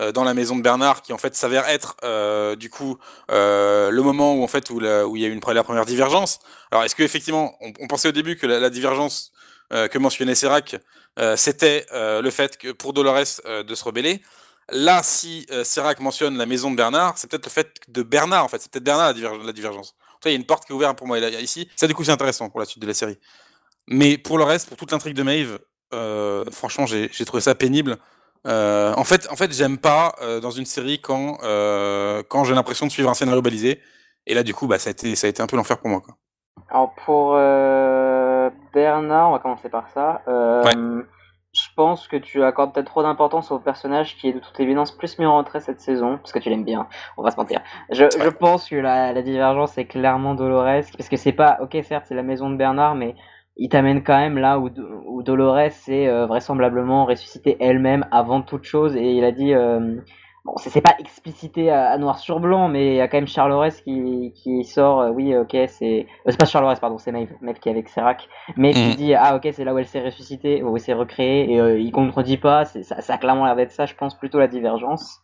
[0.00, 2.98] euh, dans la maison de Bernard, qui en fait s'avère être euh, du coup
[3.30, 6.40] euh, le moment où en fait où, il y a eu la première divergence.
[6.72, 9.30] Alors est-ce que effectivement, on, pensait au début que la, divergence
[9.70, 10.76] que mentionnait Serac,
[11.36, 14.20] c'était le fait que pour Dolores de se rebeller.
[14.70, 18.48] Là, si Serac mentionne la maison de Bernard, c'est peut-être le fait de Bernard en
[18.48, 19.94] fait, c'est peut-être Bernard la, la divergence.
[20.24, 21.68] il y a une porte qui est ouverte pour moi ici.
[21.76, 23.18] Ça, du coup, c'est intéressant pour la suite de la série.
[23.86, 25.60] Mais pour le reste, pour toute l'intrigue de Maeve,
[26.50, 27.98] franchement, j'ai trouvé ça pénible.
[28.46, 32.54] Euh, en fait, en fait, j'aime pas euh, dans une série quand euh, quand j'ai
[32.54, 33.80] l'impression de suivre un scénario balisé.
[34.26, 35.88] Et là, du coup, bah, ça a été ça a été un peu l'enfer pour
[35.88, 36.00] moi.
[36.00, 36.14] Quoi.
[36.70, 37.32] Alors pour
[38.72, 40.22] Bernard, on va commencer par ça.
[41.56, 44.90] Je pense que tu accordes peut-être trop d'importance au personnage qui est de toute évidence
[44.90, 47.60] plus mis en retrait cette saison, parce que tu l'aimes bien, on va se mentir.
[47.90, 51.76] Je, je pense que la, la, divergence est clairement Dolores, parce que c'est pas, ok
[51.84, 53.14] certes c'est la maison de Bernard, mais
[53.56, 54.70] il t'amène quand même là où,
[55.06, 59.54] où Dolores est euh, vraisemblablement ressuscitée elle-même avant toute chose, et il a dit...
[59.54, 59.96] Euh,
[60.44, 63.72] bon, c'est pas explicité à, noir sur blanc, mais il y a quand même Charles
[63.84, 66.06] qui, qui sort, euh, oui, ok, c'est.
[66.26, 68.28] Euh, c'est pas Charles pardon, c'est Maeve, Maeve qui est avec Serac.
[68.56, 68.94] Maeve qui mm.
[68.94, 71.78] dit, ah, ok, c'est là où elle s'est ressuscitée, où elle s'est recréée, et euh,
[71.78, 75.20] il contredit pas, ça, ça a clairement l'air d'être ça, je pense, plutôt la divergence.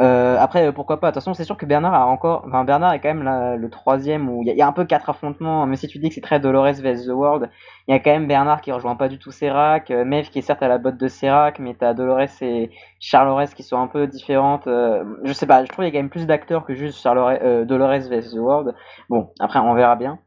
[0.00, 1.08] Euh, après, pourquoi pas.
[1.08, 2.44] De toute façon, c'est sûr que Bernard a encore.
[2.46, 5.66] Enfin, Bernard est quand même le troisième où il y, a un peu quatre affrontements.
[5.66, 7.50] Même si tu dis que c'est très Dolores vs The World,
[7.88, 10.38] il y a quand même Bernard qui rejoint pas du tout Serac, euh, Mev qui
[10.38, 13.88] est certes à la botte de Serac, mais t'as Dolores et Charlores qui sont un
[13.88, 14.68] peu différentes.
[14.68, 17.00] Euh, je sais pas, je trouve qu'il y a quand même plus d'acteurs que juste
[17.00, 18.74] Charlores, euh, Dolores vs The World.
[19.08, 20.20] Bon, après, on verra bien.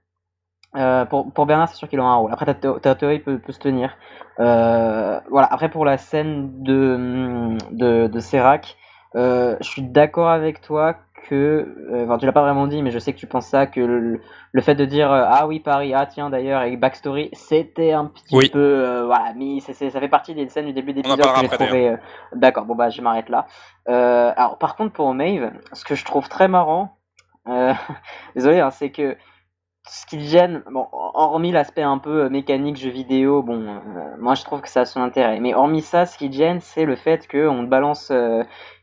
[0.78, 2.32] Euh, pour, pour Bernard, c'est sûr qu'il aura un rôle.
[2.32, 3.98] Après, ta, ta théorie peut, peut se tenir.
[4.40, 5.48] Euh, voilà.
[5.52, 8.81] Après, pour la scène de, de, de Serac, euh,
[9.14, 10.96] je suis d'accord avec toi
[11.30, 13.68] que, euh, enfin tu l'as pas vraiment dit, mais je sais que tu penses ça,
[13.68, 17.92] que le, fait de dire euh, ah oui Paris, ah tiens d'ailleurs avec backstory, c'était
[17.92, 21.48] un petit peu, voilà, mais ça fait partie des scènes du début d'épisode que j'ai
[21.48, 21.96] trouvé.
[22.34, 23.46] d'accord, bon bah je m'arrête là.
[23.88, 26.98] alors par contre pour Maeve, ce que je trouve très marrant,
[28.36, 29.18] désolé, hein, c'est que
[29.88, 33.82] ce qui gêne, bon, hormis l'aspect un peu mécanique jeu vidéo, bon,
[34.20, 35.40] moi je trouve que ça a son intérêt.
[35.40, 38.12] Mais hormis ça, ce qui gêne, c'est le fait qu'on balance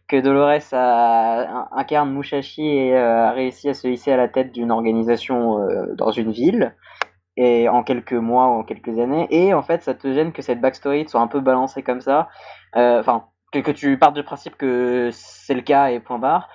[0.08, 4.52] que Dolores a, incarne Mushashi et euh, a réussi à se hisser à la tête
[4.52, 6.74] d'une organisation euh, dans une ville
[7.36, 9.28] et en quelques mois ou en quelques années.
[9.30, 12.28] Et en fait ça te gêne que cette backstory soit un peu balancée comme ça.
[12.76, 16.48] Euh, enfin que, tu partes du principe que c'est le cas et point barre.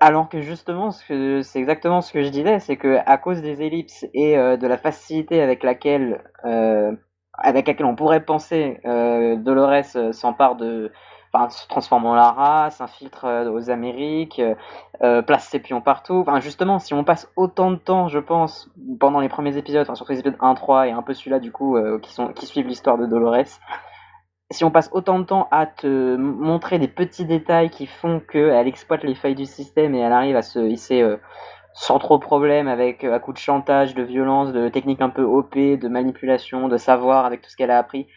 [0.00, 4.04] Alors que justement c'est exactement ce que je disais c'est que à cause des ellipses
[4.14, 6.24] et de la facilité avec laquelle
[7.34, 10.90] avec laquelle on pourrait penser Dolores s'empare de
[11.32, 14.54] enfin, se transforme en Lara, s'infiltre euh, aux Amériques, euh,
[15.02, 16.24] euh, place ses pions partout.
[16.26, 19.94] Enfin, justement, si on passe autant de temps, je pense, pendant les premiers épisodes, enfin,
[19.94, 21.78] surtout les épisodes 1, 3 et un peu celui-là, du coup,
[22.34, 23.60] qui, suivent l'histoire de Dolores,
[24.50, 28.66] si on passe autant de temps à te montrer des petits détails qui font qu'elle
[28.66, 31.08] exploite les failles du système et elle arrive à se hisser
[31.72, 35.22] sans trop de problème avec à coup de chantage, de violence, de techniques un peu
[35.22, 38.08] OP, de manipulation, de savoir avec tout ce qu'elle a appris,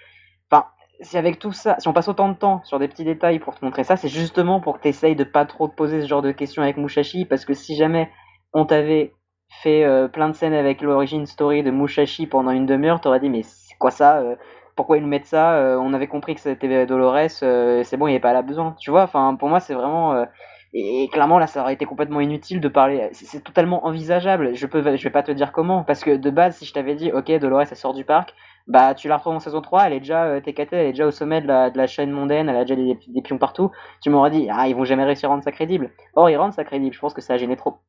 [1.01, 3.55] si avec tout ça, si on passe autant de temps sur des petits détails pour
[3.55, 6.07] te montrer ça, c'est justement pour que tu essayes de pas trop te poser ce
[6.07, 8.09] genre de questions avec Mushashi, parce que si jamais
[8.53, 9.13] on t'avait
[9.61, 13.29] fait euh, plein de scènes avec l'origine story de Mushashi pendant une demi-heure, t'aurais dit
[13.29, 14.35] mais c'est quoi ça euh,
[14.75, 18.11] Pourquoi ils nous mettent ça euh, On avait compris que c'était Dolores, c'est bon, il
[18.11, 18.75] n'y avait pas là besoin.
[18.79, 20.25] Tu vois, enfin pour moi c'est vraiment
[20.73, 23.09] et, clairement là ça aurait été complètement inutile de parler.
[23.13, 24.55] C'est totalement envisageable.
[24.55, 26.95] Je peux, je vais pas te dire comment, parce que de base si je t'avais
[26.95, 28.33] dit ok Dolores elle sort du parc
[28.67, 31.05] bah tu la retrouves en saison 3, elle est déjà euh, TKT, elle est déjà
[31.05, 33.71] au sommet de la, de la chaîne mondaine, elle a déjà des, des pions partout.
[34.01, 35.91] Tu m'aurais dit, ah, ils vont jamais réussir à rendre ça crédible.
[36.15, 37.79] Or, ils rendent ça crédible, je pense que ça a gêné trop.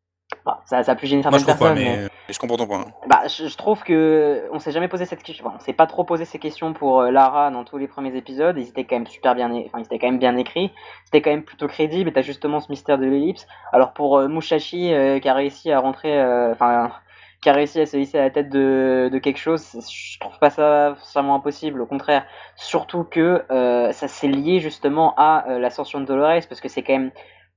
[0.44, 1.78] Bah, ça, ça a pu gêner certaines Moi, je personnes.
[1.78, 2.86] mais, je comprends ton point.
[3.06, 5.46] Bah, je, trouve que on s'est jamais posé cette question.
[5.54, 8.56] on s'est pas trop posé ces questions pour euh, Lara dans tous les premiers épisodes.
[8.58, 10.72] Ils étaient quand même super bien, enfin, ils étaient quand même bien écrits.
[11.04, 12.08] C'était quand même plutôt crédible.
[12.10, 13.46] Et t'as justement ce mystère de l'ellipse.
[13.72, 16.90] Alors pour euh, Mushashi qui a réussi à rentrer, enfin
[17.44, 20.48] qui a réussi à se hisser à la tête de, quelque chose, je trouve pas
[20.48, 22.24] ça forcément impossible, au contraire.
[22.56, 26.82] Surtout que euh, ça s'est lié justement à euh, l'ascension de Dolores, parce que c'est
[26.82, 27.10] quand même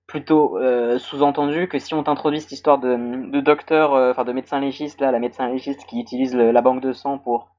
[0.05, 4.99] plutôt euh, sous-entendu que si on t'introduit cette histoire de, docteur, enfin de médecin légiste,
[4.99, 7.55] là, la médecin légiste qui utilise la banque de sang pour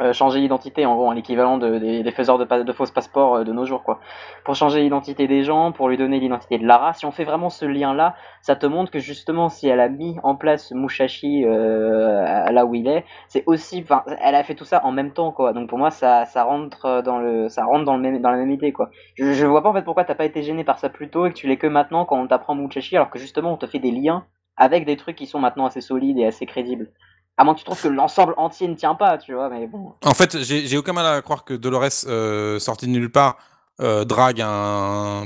[0.00, 3.52] euh, changer l'identité, en gros, l'équivalent de, des, faiseurs de, de fausses passeports euh, de
[3.52, 3.98] nos jours, quoi.
[4.44, 6.92] Pour changer l'identité des gens, pour lui donner l'identité de Lara.
[6.92, 10.18] Si on fait vraiment ce lien-là, ça te montre que justement, si elle a mis
[10.22, 14.66] en place Mushashi euh, là où il est, c'est aussi, enfin, elle a fait tout
[14.66, 15.54] ça en même temps, quoi.
[15.54, 18.36] Donc pour moi, ça, ça rentre dans le, ça rentre dans le même, dans la
[18.36, 18.90] même idée, quoi.
[19.14, 21.24] Je, je vois pas en fait pourquoi t'as pas été gêné par ça plus tôt
[21.24, 23.66] et que tu l'es que maintenant quand on t'apprend Mushashi, alors que justement, on te
[23.66, 24.26] fait des liens
[24.58, 26.90] avec des trucs qui sont maintenant assez solides et assez crédibles.
[27.38, 29.92] À moins que tu trouves que l'ensemble entier ne tient pas, tu vois, mais bon.
[30.04, 33.36] En fait, j'ai aucun mal à croire que Dolores, euh, sorti de nulle part,
[33.80, 35.24] euh, drague un,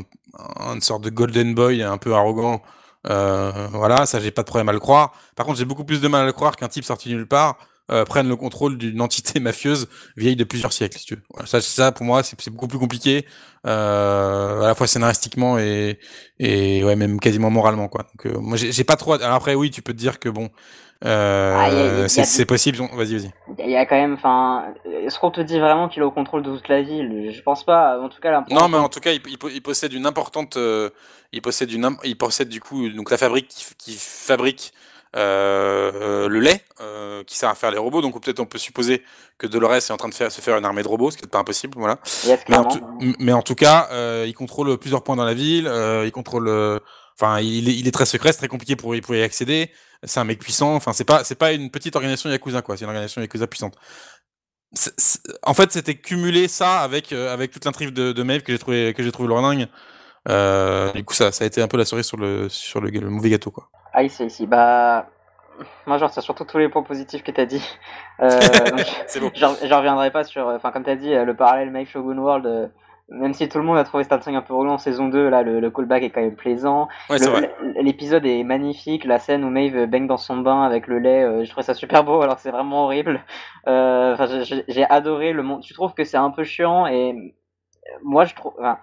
[0.75, 2.62] une sorte de golden boy un peu arrogant.
[3.09, 5.12] Euh, voilà, ça, j'ai pas de problème à le croire.
[5.37, 7.29] Par contre, j'ai beaucoup plus de mal à le croire qu'un type sorti de nulle
[7.29, 7.57] part
[7.90, 11.22] euh, prenne le contrôle d'une entité mafieuse vieille de plusieurs siècles, si tu veux.
[11.31, 13.26] Voilà, ça, ça, pour moi, c'est beaucoup plus compliqué,
[13.66, 15.98] euh, à la fois scénaristiquement et,
[16.38, 18.03] et ouais, même quasiment moralement, quoi.
[18.03, 19.14] Donc, euh, moi, j'ai pas trop.
[19.14, 20.50] Alors après, oui, tu peux te dire que bon,
[21.05, 22.79] euh, ah, c'est possible.
[22.92, 23.31] Vas-y, vas-y.
[23.59, 26.42] Il y a quand même, enfin, est-ce qu'on te dit vraiment qu'il est au contrôle
[26.42, 27.33] de toute la ville?
[27.35, 27.98] Je pense pas.
[28.00, 30.90] En tout cas, là, non, mais en tout cas, il, il, possède une importante, euh,
[31.33, 34.72] il possède une, il possède du coup donc la fabrique qui, qui fabrique
[35.14, 36.64] le lait
[37.27, 38.01] qui sert à faire les robots.
[38.03, 39.03] Donc peut-être on peut supposer
[39.38, 41.25] que Dolores est en train de faire, se faire une armée de robots, ce qui
[41.25, 41.99] n'est pas impossible, voilà.
[42.49, 42.68] mais, en
[43.18, 43.88] mais, en tout cas,
[44.25, 45.70] il contrôle plusieurs points dans la ville,
[46.05, 46.49] il contrôle,
[47.18, 49.70] enfin, il, il, est très secret, c'est très compliqué pour, pour y accéder.
[50.05, 52.85] C'est un mec puissant, enfin, c'est pas, c'est pas une petite organisation yakuza quoi, c'est
[52.85, 53.77] une organisation yakuza puissante
[55.42, 58.59] en fait, c'était cumulé ça avec euh, avec toute l'intrigue de, de Maeve que j'ai
[58.59, 59.29] trouvé que j'ai trouvé.
[60.29, 62.90] Euh, du coup, ça, ça a été un peu la cerise sur le sur le,
[63.09, 63.70] mauvais gâteau, quoi.
[63.92, 64.46] Ah, ici, ici.
[64.46, 65.07] Bah,
[65.87, 67.64] moi, genre, c'est surtout tous les points positifs que t'as dit.
[68.20, 68.31] Euh,
[69.07, 69.31] c'est bon.
[69.35, 72.70] Je reviendrai pas sur, enfin, comme t'as dit, le parallèle Maeve Shogun World
[73.11, 75.42] même si tout le monde a trouvé Star un peu roulant en saison 2, là,
[75.42, 76.88] le, le, callback est quand même plaisant.
[77.81, 81.44] L'épisode est magnifique, la scène où Maeve baigne dans son bain avec le lait, euh,
[81.44, 83.20] je trouve ça super beau alors que c'est vraiment horrible.
[83.66, 84.16] Euh,
[84.68, 85.62] j'ai adoré le monde.
[85.62, 88.79] Tu trouves que c'est un peu chiant et euh, moi je trouve, enfin,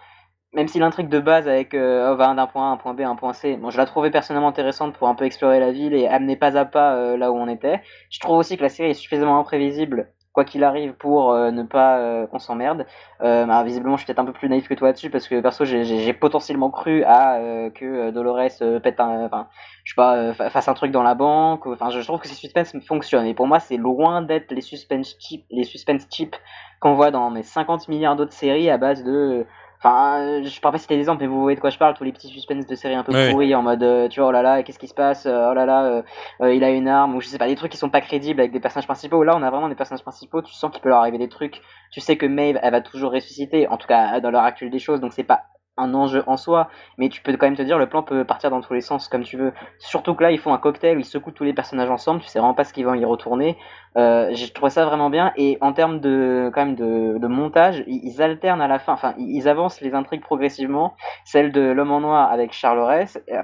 [0.57, 3.01] même si l'intrigue de base avec euh, oh, va d'un point A un point B
[3.01, 5.93] un point C, bon, je la trouvais personnellement intéressante pour un peu explorer la ville
[5.93, 7.79] et amener pas à pas euh, là où on était.
[8.09, 11.63] Je trouve aussi que la série est suffisamment imprévisible quoi qu'il arrive pour euh, ne
[11.63, 12.85] pas euh, qu'on s'emmerde.
[13.19, 15.63] Bah, visiblement, je suis peut-être un peu plus naïf que toi là-dessus parce que perso,
[15.65, 17.39] j'ai potentiellement cru à
[17.73, 19.47] que Dolores pète un, enfin,
[19.83, 21.65] je sais pas, fasse un truc dans la banque.
[21.65, 23.25] Enfin, je trouve que ces suspens fonctionnent.
[23.25, 26.35] Et pour moi, c'est loin d'être les suspense cheap, les suspense cheap
[26.79, 29.47] qu'on voit dans mes 50 milliards d'autres séries à base de
[29.79, 31.93] Enfin, euh, je parle pas citer des exemples, mais vous voyez de quoi je parle,
[31.93, 34.31] tous les petits suspens de séries un peu pourris en mode, euh, tu vois, oh
[34.31, 36.03] là là, qu'est-ce qui se passe, euh, oh là là,
[36.49, 38.51] il a une arme, ou je sais pas, des trucs qui sont pas crédibles avec
[38.51, 39.23] des personnages principaux.
[39.23, 41.61] Là, on a vraiment des personnages principaux, tu sens qu'il peut leur arriver des trucs,
[41.91, 44.79] tu sais que Maeve, elle va toujours ressusciter, en tout cas dans l'heure actuelle des
[44.79, 45.43] choses, donc c'est pas
[45.77, 48.49] un enjeu en soi, mais tu peux quand même te dire le plan peut partir
[48.49, 49.53] dans tous les sens comme tu veux.
[49.79, 52.39] Surtout que là ils font un cocktail, ils secouent tous les personnages ensemble, tu sais
[52.39, 53.57] vraiment pas ce qu'ils vont y retourner.
[53.97, 58.21] Euh, j'ai trouvé ça vraiment bien et en termes de quand même de, montage, ils,
[58.21, 60.95] alternent à la fin, enfin ils avancent les intrigues progressivement.
[61.25, 62.77] Celle de l'homme en noir avec Charles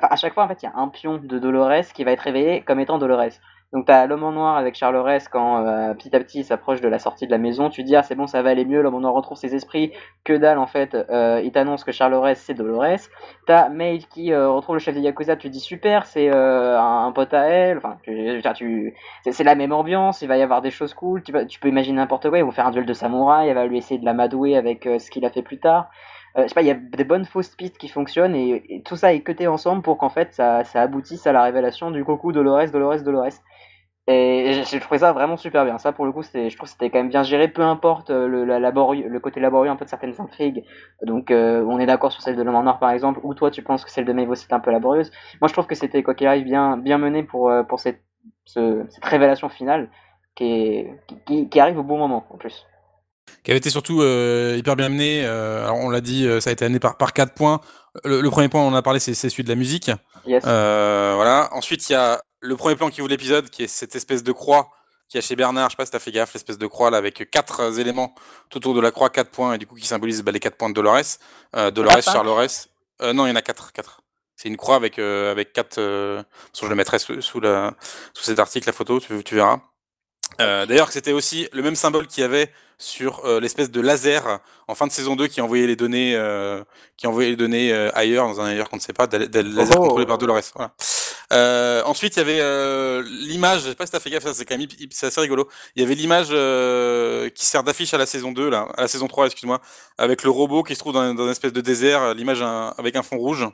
[0.02, 2.22] à chaque fois en fait il y a un pion de Dolores qui va être
[2.22, 3.40] réveillé comme étant Dolores.
[3.74, 6.88] Donc t'as l'homme en noir avec Charles quand euh, petit à petit il s'approche de
[6.88, 8.94] la sortie de la maison, tu dis ah c'est bon ça va aller mieux, l'homme
[8.94, 9.92] en noir retrouve ses esprits,
[10.24, 13.10] que dalle en fait, euh, il t'annonce que Charles c'est Dolores.
[13.48, 17.34] T'as Maeve qui euh, retrouve le chef des Yakuza, tu dis super, c'est un, pote
[17.34, 18.94] à elle, enfin tu, tu,
[19.32, 21.98] c'est la même ambiance, il va y avoir des choses cool, tu, tu peux imaginer
[21.98, 24.56] n'importe quoi, ils vont faire un duel de samouraï, elle va lui essayer de l'amadouer
[24.56, 25.90] avec ce qu'il a fait plus tard.
[26.38, 29.14] je sais pas, il y a des bonnes fausses pistes qui fonctionnent et, tout ça
[29.14, 32.70] est cuté ensemble pour qu'en fait ça, ça aboutisse à la révélation du Goku Dolores,
[32.72, 33.42] Dolores, Dolores.
[34.08, 35.78] Et j'ai trouvé ça vraiment super bien.
[35.78, 38.28] Ça, pour le coup, je trouve que c'était quand même bien géré, peu importe euh,
[38.28, 40.66] le, la laborieux, le côté laborieux un peu de certaines intrigues.
[41.04, 43.50] Donc, euh, on est d'accord sur celle de l'homme en noir, par exemple, ou toi,
[43.50, 45.10] tu penses que celle de Maeve aussi un peu laborieuse.
[45.40, 48.02] Moi, je trouve que c'était, quoi qu'il arrive, bien, bien mené pour, euh, pour cette,
[48.46, 49.90] cette révélation finale
[50.36, 50.86] qui,
[51.50, 52.66] qui, arrive au bon moment, en plus.
[53.44, 55.26] Qui avait été surtout hyper bien mené.
[55.26, 57.60] alors, on l'a dit, ça a été amené par, par quatre points.
[58.06, 59.92] Le, premier point, on en a parlé, c'est celui de la musique.
[60.26, 60.44] Yes.
[60.44, 61.50] voilà.
[61.52, 64.32] Ensuite, il y a le premier plan qui ouvre l'épisode, qui est cette espèce de
[64.32, 64.70] croix
[65.14, 66.98] qui a chez Bernard, je sais pas si t'as fait gaffe, l'espèce de croix là
[66.98, 68.16] avec quatre euh, éléments
[68.50, 70.58] tout autour de la croix, quatre points et du coup qui symbolisent bah, les quatre
[70.58, 71.20] points de Dolores,
[71.56, 72.28] euh, Dolores, Charles
[73.02, 74.02] euh, non, il y en a quatre, quatre.
[74.36, 75.76] C'est une croix avec euh, avec quatre.
[75.80, 77.76] je le mettrai sous, sous, la,
[78.16, 79.62] sous cet article, la photo, tu, tu verras.
[80.40, 84.88] D'ailleurs, c'était aussi le même symbole qu'il y avait sur l'espèce de laser en fin
[84.88, 86.20] de saison 2 qui envoyait les données,
[86.98, 89.84] qui envoyait les données ailleurs, dans un ailleurs qu'on ne sait pas, des laser oh.
[89.84, 90.42] contrôlé par Dolores.
[90.56, 90.74] Voilà.
[91.34, 94.46] Euh, ensuite, il y avait euh, l'image, je sais pas si t'as fait gaffe, c'est
[94.46, 95.50] quand même c'est assez rigolo.
[95.76, 98.88] Il y avait l'image euh, qui sert d'affiche à la saison 2, là, à la
[98.88, 99.60] saison 3, excuse-moi,
[99.98, 102.44] avec le robot qui se trouve dans, dans une espèce de désert, l'image
[102.78, 103.48] avec un fond rouge.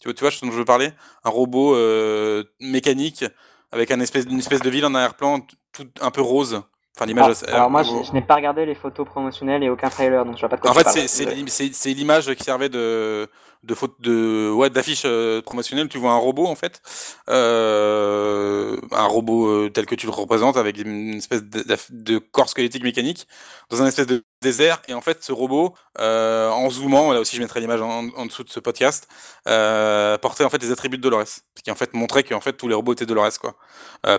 [0.00, 0.92] Tu vois, tu vois ce dont je veux parler?
[1.24, 3.24] Un robot euh, mécanique
[3.72, 5.40] avec un espèce, une espèce de ville en arrière-plan,
[5.72, 6.62] tout un peu rose.
[6.96, 7.36] Enfin, l'image.
[7.48, 10.40] Ah, alors, moi, je, n'ai pas regardé les photos promotionnelles et aucun trailer, donc je
[10.40, 13.28] vois pas de quoi En fait, c'est l'image qui servait de
[13.66, 16.80] de faute de ouais d'affiche euh, promotionnelle tu vois un robot en fait.
[17.28, 22.84] Euh, un robot euh, tel que tu le représentes avec une espèce de, corps squelettique
[22.84, 23.26] mécanique
[23.70, 24.80] dans un espèce de désert.
[24.88, 28.44] Et en fait ce robot en zoomant là aussi je mettrai l'image en, en, dessous
[28.44, 29.08] de ce podcast
[29.44, 31.26] portait en fait les attributs de Dolores.
[31.26, 33.56] Ce qui en fait montrait qu'en fait tous les robots étaient Dolores quoi.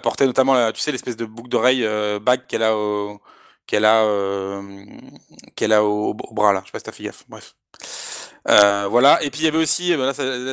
[0.01, 1.87] Portait notamment tu sais l'espèce de boucle d'oreille
[2.21, 3.21] bague qu'elle a au
[3.67, 4.61] qu'elle a
[5.55, 6.61] qu'elle a au, au, bras là.
[6.63, 7.23] Je sais pas si t'as fait gaffe.
[7.27, 7.55] Bref
[8.49, 9.21] euh, voilà.
[9.23, 9.93] Et puis il y avait aussi,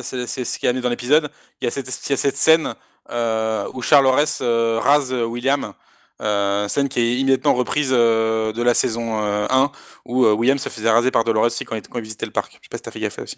[0.03, 1.29] c'est ce qui est amené dans l'épisode.
[1.61, 2.75] Il y a cette, il y a cette scène
[3.09, 5.73] euh, où Charles Aurès euh, rase William.
[6.17, 9.71] Scène qui est immédiatement reprise de la saison 1
[10.05, 12.53] où William se faisait raser par Dolores aussi quand il, quand il visitait le parc.
[12.53, 13.37] Je sais pas si t'as fait gaffe aussi.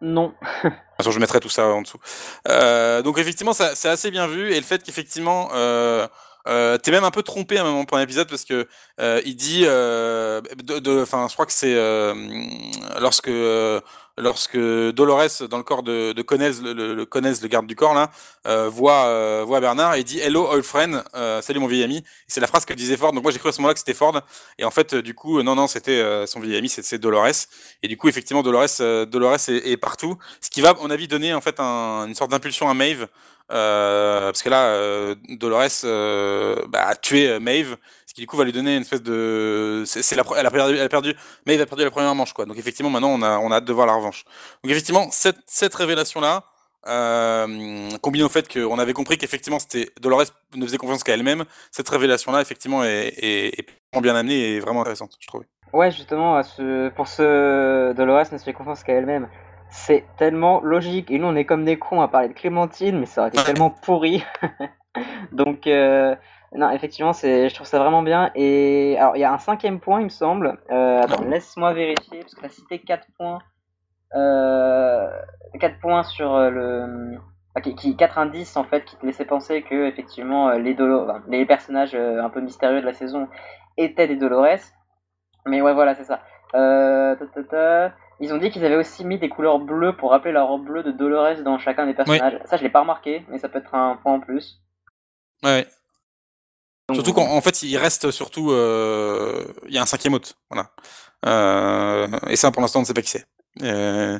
[0.00, 0.34] Non.
[0.98, 1.98] Façon, je mettrai tout ça en dessous.
[3.02, 5.48] Donc effectivement, c'est assez bien vu et le fait qu'effectivement
[6.48, 8.66] euh, t'es même un peu trompé à un moment pendant l'épisode parce que
[9.00, 11.74] euh, il dit, euh, de, enfin, je crois que c'est
[13.00, 13.30] lorsque
[14.18, 18.10] lorsque Dolores, dans le corps de, de le, le, le garde du corps, là,
[18.46, 22.04] euh, voit, euh, voit Bernard et dit Hello, old friend, euh, salut mon vieil ami.
[22.26, 23.12] C'est la phrase que disait Ford.
[23.12, 24.20] Donc moi j'ai cru à ce moment-là que c'était Ford.
[24.58, 27.46] Et en fait, du coup, non, non, c'était son vieil ami, c'est Dolores.
[27.82, 30.16] Et du coup, effectivement, Dolores, Dolores est, partout.
[30.40, 33.06] Ce qui va, à mon avis, donner en fait un, une sorte d'impulsion à Maeve.
[33.48, 37.76] parce que là, Dolores bah, a tué Maeve
[38.16, 40.88] du coup va lui donner une espèce de c'est la elle a perdu elle a
[40.88, 41.14] perdu
[41.46, 42.46] mais il a perdu la première manche quoi.
[42.46, 44.24] Donc effectivement maintenant on a on a hâte de voir la revanche.
[44.62, 46.44] Donc effectivement cette cette révélation là
[46.86, 51.44] euh, combinée au fait qu'on avait compris qu'effectivement c'était Dolores ne faisait confiance qu'à elle-même
[51.70, 55.42] cette révélation là effectivement est, est, est, bien amenée et vraiment intéressante je trouve
[55.72, 59.28] ouais justement ce, pour ce Dolores ne se fait confiance qu'à elle-même.
[59.70, 63.06] C'est tellement logique et nous on est comme des cons à parler de Clémentine mais
[63.06, 64.24] ça aurait été tellement pourri.
[65.32, 66.16] Donc euh,
[66.54, 68.30] non, effectivement, c'est, je trouve ça vraiment bien.
[68.34, 70.58] Et alors, il y a un cinquième point, il me semble.
[70.70, 73.40] Euh, attends, laisse-moi vérifier, parce que tu as cité 4 points.
[74.14, 75.08] Euh,
[75.60, 77.18] 4 points sur euh, le.
[77.60, 81.06] qui, 4 indices, en fait, qui te laissaient penser que, effectivement, euh, les, Dolo...
[81.28, 83.28] les personnages un peu mystérieux de la saison
[83.76, 84.72] étaient des Dolores.
[85.44, 86.22] Mais ouais, voilà, c'est ça.
[88.20, 90.82] Ils ont dit qu'ils avaient aussi mis des couleurs bleues pour rappeler la robe bleue
[90.82, 92.40] de Dolores dans chacun des personnages.
[92.46, 94.60] Ça, je l'ai pas remarqué, mais ça peut être un point en plus.
[95.44, 95.66] Ouais,
[96.94, 100.70] Surtout qu'en fait, il reste surtout, euh, il y a un cinquième hôte, voilà.
[101.26, 103.26] Euh, et ça, pour l'instant, on ne sait pas qui c'est.
[103.62, 104.18] Euh,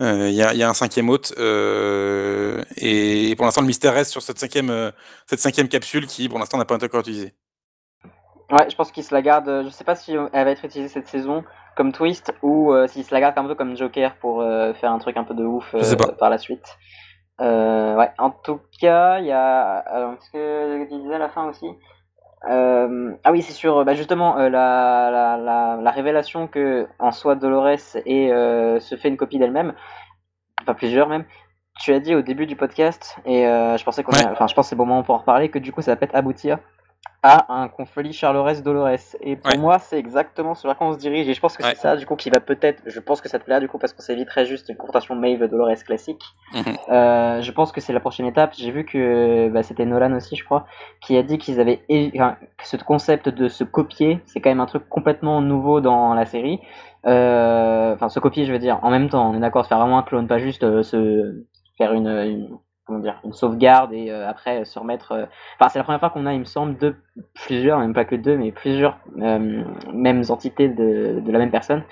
[0.00, 4.22] il y, a, y, a, un cinquième hôte, et, pour l'instant, le mystère reste sur
[4.22, 4.92] cette cinquième,
[5.26, 7.34] cette cinquième capsule qui, pour l'instant, n'a pas été encore utilisée.
[8.50, 9.62] Ouais, je pense qu'il se la garde.
[9.64, 11.44] Je sais pas si elle va être utilisée cette saison
[11.76, 14.42] comme twist ou s'il se la garde un peu comme Joker pour
[14.80, 15.76] faire un truc un peu de ouf
[16.18, 16.66] par la suite.
[17.38, 19.76] ouais, en tout cas, il y a.
[19.80, 21.66] Alors, ce que tu disais à la fin aussi?
[22.48, 23.84] Euh, ah oui, c'est sûr.
[23.84, 28.96] Bah justement, euh, la, la, la, la, révélation que en soi Dolores et euh, se
[28.96, 29.74] fait une copie d'elle-même,
[30.62, 31.24] enfin plusieurs même.
[31.80, 34.76] Tu as dit au début du podcast et je pensais qu'on, enfin je pense c'est
[34.76, 36.58] bon moment pour en reparler que du coup ça va peut-être aboutir
[37.22, 39.16] à un conflit Charles-Dolores.
[39.20, 41.28] Et pour moi, c'est exactement sur quoi on se dirige.
[41.28, 42.82] Et je pense que c'est ça, du coup, qui va peut-être.
[42.86, 45.84] Je pense que ça te plaira, du coup, parce qu'on s'éviterait juste une confrontation Maeve-Dolores
[45.84, 46.22] classique.
[46.54, 46.62] Mhm.
[46.90, 48.54] euh, je pense que c'est la prochaine étape.
[48.56, 50.66] J'ai vu que bah, c'était Nolan aussi, je crois,
[51.02, 51.82] qui a dit qu'ils avaient.
[52.14, 56.14] Enfin, que ce concept de se copier, c'est quand même un truc complètement nouveau dans
[56.14, 56.60] la série.
[57.06, 59.78] Euh, enfin, se copier, je veux dire, en même temps, on est d'accord, de faire
[59.78, 61.44] vraiment un clone, pas juste euh, se
[61.76, 62.58] faire une, une
[62.98, 65.12] dire, une sauvegarde et euh, après se remettre.
[65.12, 65.24] Euh,
[65.58, 66.96] enfin, c'est la première fois qu'on a, il me semble, deux,
[67.34, 71.82] plusieurs, même pas que deux, mais plusieurs euh, mêmes entités de, de, la même personne.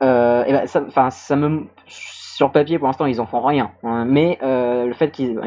[0.00, 4.92] ben, enfin, ça me sur papier pour l'instant ils en font rien, hein, mais le
[4.94, 5.38] fait qu'ils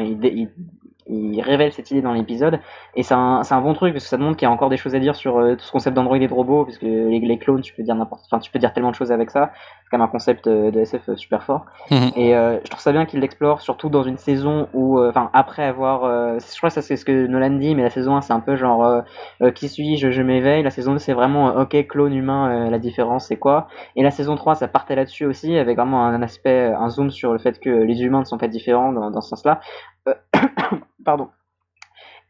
[1.06, 2.60] il révèle cette idée dans l'épisode.
[2.94, 4.76] Et c'est un, un, bon truc parce que ça montre qu'il y a encore des
[4.76, 7.20] choses à dire sur euh, tout ce concept d'Android et de robots parce que les,
[7.20, 9.50] les, clones tu peux dire n'importe enfin tu peux dire tellement de choses avec ça.
[9.54, 11.66] C'est quand même un concept euh, de SF euh, super fort.
[11.90, 12.10] Mhm.
[12.16, 16.02] et je trouve ça bien qu'il l'explore surtout dans une saison où enfin après avoir
[16.38, 18.40] je crois que ça c'est ce que Nolan dit mais la saison 1 c'est un
[18.40, 19.02] peu genre
[19.54, 20.62] qui suis-je je, m'éveille.
[20.62, 23.68] La saison 2 c'est vraiment ok clone humain la différence c'est quoi.
[23.96, 27.32] Et la saison 3 ça partait là-dessus aussi avec vraiment un, aspect un zoom sur
[27.32, 29.60] le fait que les humains ne sont pas différents dans, dans ce sens là
[31.04, 31.28] Pardon.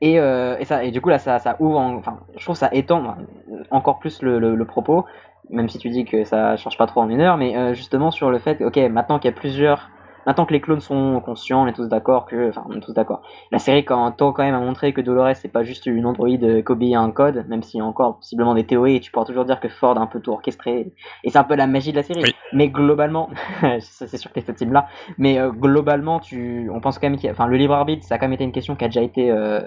[0.01, 2.69] Et, euh, et, ça, et du coup, là, ça, ça ouvre, enfin, je trouve ça
[2.73, 3.17] étend
[3.71, 5.05] encore plus le, le, propos,
[5.51, 8.11] même si tu dis que ça change pas trop en une heure, mais euh, justement
[8.11, 9.91] sur le fait, ok, maintenant qu'il y a plusieurs
[10.27, 12.93] Maintenant que les clones sont conscients, on est tous d'accord que, enfin, on est tous
[12.93, 13.23] d'accord.
[13.51, 16.65] La série quand, tend quand même à montrer que Dolores c'est pas juste une androïde
[16.65, 19.11] qui obéit à un code, même s'il y a encore possiblement des théories, et tu
[19.11, 20.93] pourras toujours dire que Ford a un peu tout orchestré.
[21.25, 22.35] Et c'est un peu la magie de la série.
[22.53, 23.31] Mais globalement,
[23.81, 24.87] c'est sûr que c'est cette là
[25.19, 28.27] mais euh, globalement, tu, on pense quand même, enfin, le libre arbitre, ça a quand
[28.27, 29.61] même été une question qui a déjà été euh,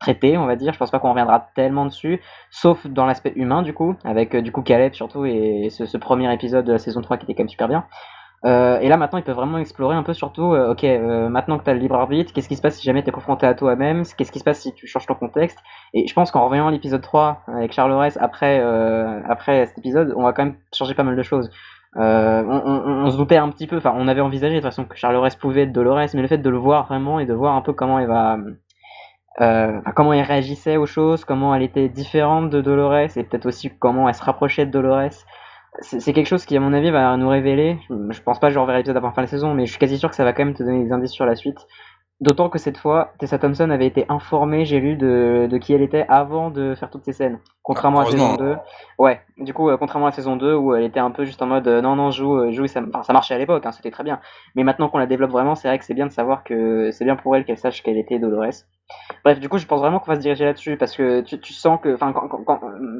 [0.00, 0.72] traitée, on va dire.
[0.72, 2.20] Je pense pas qu'on reviendra tellement dessus,
[2.50, 5.96] sauf dans l'aspect humain du coup, avec euh, du coup Caleb surtout et ce, ce,
[5.96, 7.84] premier épisode de la saison 3 qui était quand même super bien.
[8.44, 11.58] Euh, et là maintenant ils peuvent vraiment explorer un peu surtout, euh, ok, euh, maintenant
[11.58, 13.46] que tu as le libre arbitre, qu'est-ce qui se passe si jamais tu es confronté
[13.46, 15.58] à toi-même, qu'est-ce qui se passe si tu changes ton contexte?
[15.94, 18.60] Et je pense qu'en revoyant l'épisode 3 avec Charles après,
[19.28, 21.50] après cet épisode, on va quand même changer pas mal de choses.
[21.94, 24.96] On, on, se doutait un petit peu, enfin on avait envisagé de toute façon que
[24.96, 27.60] Charles pouvait être Dolores, mais le fait de le voir vraiment et de voir un
[27.60, 28.38] peu comment il va...
[29.94, 34.08] comment elle réagissait aux choses, comment elle était différente de Dolores et peut-être aussi comment
[34.08, 35.12] elle se rapprochait de Dolores
[35.80, 37.78] c'est quelque chose qui, à mon avis, va nous révéler.
[37.88, 39.78] Je pense pas que je reverrai l'épisode avant fin de la saison, mais je suis
[39.78, 41.66] quasi sûr que ça va quand même te donner des indices sur la suite.
[42.20, 46.06] D'autant que cette fois, Tessa Thompson avait été informée, j'ai lu, de qui elle était
[46.08, 47.40] avant de faire toutes ces scènes.
[47.62, 48.56] Contrairement à saison 2.
[48.98, 51.42] Ouais, du coup, euh, contrairement à la saison 2 où elle était un peu juste
[51.42, 53.92] en mode euh, non, non, joue, euh, joue, ça, ça marchait à l'époque, hein, c'était
[53.92, 54.20] très bien.
[54.56, 57.04] Mais maintenant qu'on la développe vraiment, c'est vrai que c'est bien de savoir que c'est
[57.04, 58.64] bien pour elle qu'elle sache qu'elle était Dolores.
[59.24, 61.52] Bref, du coup, je pense vraiment qu'on va se diriger là-dessus parce que tu, tu
[61.52, 62.12] sens que, enfin,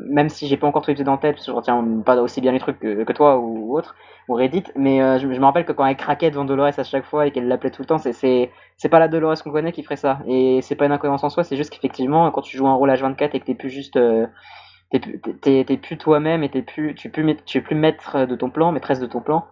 [0.08, 2.40] même si j'ai pas encore tout épisode en tête, parce que je retiens pas aussi
[2.40, 3.96] bien les trucs que, que toi ou, autre,
[4.28, 7.26] ou Reddit, mais je, me rappelle que quand elle craquait devant Dolores à chaque fois
[7.26, 9.96] et qu'elle l'appelait tout le temps, c'est, c'est, pas la Dolores qu'on connaît qui ferait
[9.96, 10.20] ça.
[10.26, 12.90] Et c'est pas une incohérence en soi, c'est juste qu'effectivement, quand tu joues un rôle
[12.90, 13.98] H24 et que t'es plus juste
[15.00, 19.00] t'es plus toi-même et t'es plus, tu, tu es plus maître de ton plan, maîtresse
[19.00, 19.46] de ton plan.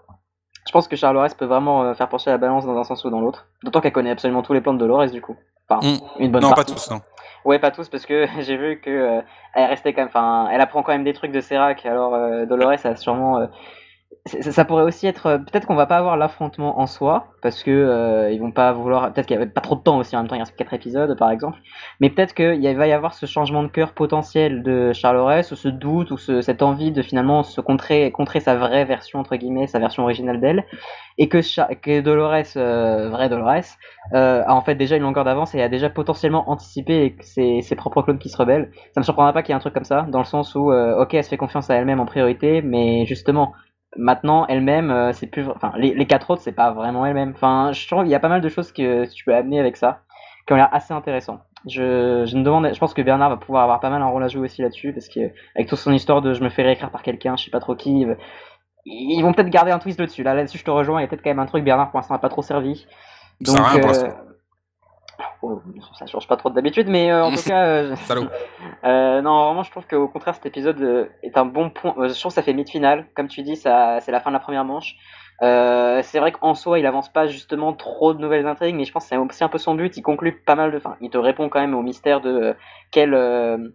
[0.66, 3.10] Je pense que Charles peut vraiment euh, faire pencher la balance dans un sens ou
[3.10, 3.46] dans l'autre.
[3.64, 5.36] D'autant qu'elle connaît absolument tous les plans de Dolores du coup.
[5.68, 6.22] Enfin, mm.
[6.22, 7.00] une bonne non, pas tous, non.
[7.44, 9.22] Ouais, pas tous, parce que j'ai vu que euh,
[9.54, 11.86] elle restait quand même, enfin, elle apprend quand même des trucs de Serac.
[11.86, 13.48] Alors euh, Dolores a sûrement
[14.26, 17.70] ça, pourrait aussi être euh, peut-être qu'on va pas avoir l'affrontement en soi parce que
[17.70, 20.20] euh, ils vont pas vouloir peut-être qu'il y avait pas trop de temps aussi en
[20.20, 21.58] même temps il y a quatre épisodes par exemple.
[22.00, 25.68] Mais peut-être qu'il va y avoir ce changement de cœur potentiel de Charles ou ce
[25.68, 29.66] doute ou ce, cette envie de finalement se contrer contrer sa vraie version entre guillemets
[29.66, 30.66] sa version originale d'elle.
[31.18, 31.38] Et que,
[31.74, 33.76] que Dolores euh, vrai Dolores
[34.14, 37.76] euh, a en fait déjà une longueur d'avance et a déjà potentiellement anticipé ses, ses
[37.76, 38.70] propres clones qui se rebellent.
[38.94, 40.72] Ça me surprendra pas qu'il y ait un truc comme ça dans le sens où
[40.72, 43.52] ok elle se fait confiance à elle-même en priorité mais justement
[43.96, 47.32] Maintenant, elle-même, euh, c'est plus, enfin, les, les, quatre autres, c'est pas vraiment elle-même.
[47.34, 49.76] Enfin, je trouve qu'il y a pas mal de choses que tu peux amener avec
[49.76, 50.02] ça,
[50.46, 51.40] qui ont l'air assez intéressant.
[51.66, 54.22] Je, je me demande, je pense que Bernard va pouvoir avoir pas mal un rôle
[54.22, 55.20] à jouer aussi là-dessus, parce que
[55.56, 57.74] avec toute son histoire de je me fais réécrire par quelqu'un, je sais pas trop
[57.74, 58.06] qui,
[58.86, 60.22] ils vont peut-être garder un twist là-dessus.
[60.22, 61.00] Là, là-dessus, je te rejoins.
[61.00, 62.86] Il y a peut-être quand même un truc Bernard pour l'instant n'a pas trop servi.
[63.40, 64.10] Donc, euh,
[65.42, 65.62] Oh,
[65.98, 67.64] ça change pas trop d'habitude, mais euh, en tout cas.
[67.64, 67.96] Euh,
[68.84, 71.94] euh, non, vraiment, je trouve qu'au contraire, cet épisode est un bon point.
[71.96, 73.06] je trouve que ça fait mi-finale.
[73.14, 74.96] Comme tu dis, ça, c'est la fin de la première manche.
[75.40, 79.04] c'est vrai qu'en soi, il avance pas justement trop de nouvelles intrigues, mais je pense
[79.04, 79.96] que c'est aussi un peu son but.
[79.96, 80.76] Il conclut pas mal de.
[80.76, 82.54] Enfin, il te répond quand même au mystère de
[82.90, 83.72] quelle,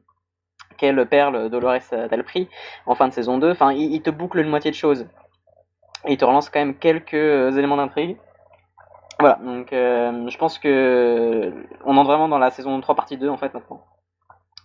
[0.78, 2.48] quelle perle Dolores a-t-elle pris
[2.86, 3.50] en fin de saison 2.
[3.52, 5.08] Enfin, il, il te boucle une moitié de choses.
[6.08, 7.14] Et il te relance quand même quelques
[7.58, 8.18] éléments d'intrigue.
[9.20, 11.54] Voilà, donc euh, je pense que
[11.86, 13.86] on entre vraiment dans la saison 3 partie 2 en fait maintenant.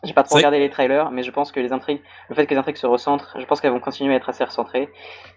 [0.02, 2.54] J'ai pas trop regardé les trailers, mais je pense que les intrigues, le fait que
[2.54, 4.88] les intrigues se recentrent, je pense qu'elles vont continuer à être assez recentrées.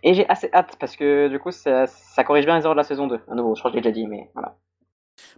[0.04, 2.80] Et j'ai assez hâte parce que du coup ça, ça, corrige bien les erreurs de
[2.80, 3.20] la saison 2.
[3.30, 4.56] À nouveau, je crois que je l'ai déjà dit, mais voilà.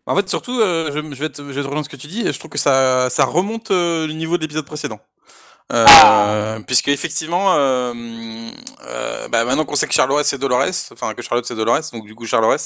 [0.06, 2.08] Bah, en fait, surtout, euh, je, vais te, je vais te relancer ce que tu
[2.08, 5.00] dis, et je trouve que ça, ça remonte euh, le niveau de l'épisode précédent.
[5.74, 6.58] Euh, ah.
[6.68, 7.94] puisque effectivement, euh,
[9.32, 12.14] bah, maintenant qu'on sait que Charlotte c'est Dolores, enfin que Charlotte c'est Dolores, donc du
[12.14, 12.62] coup Charlotte,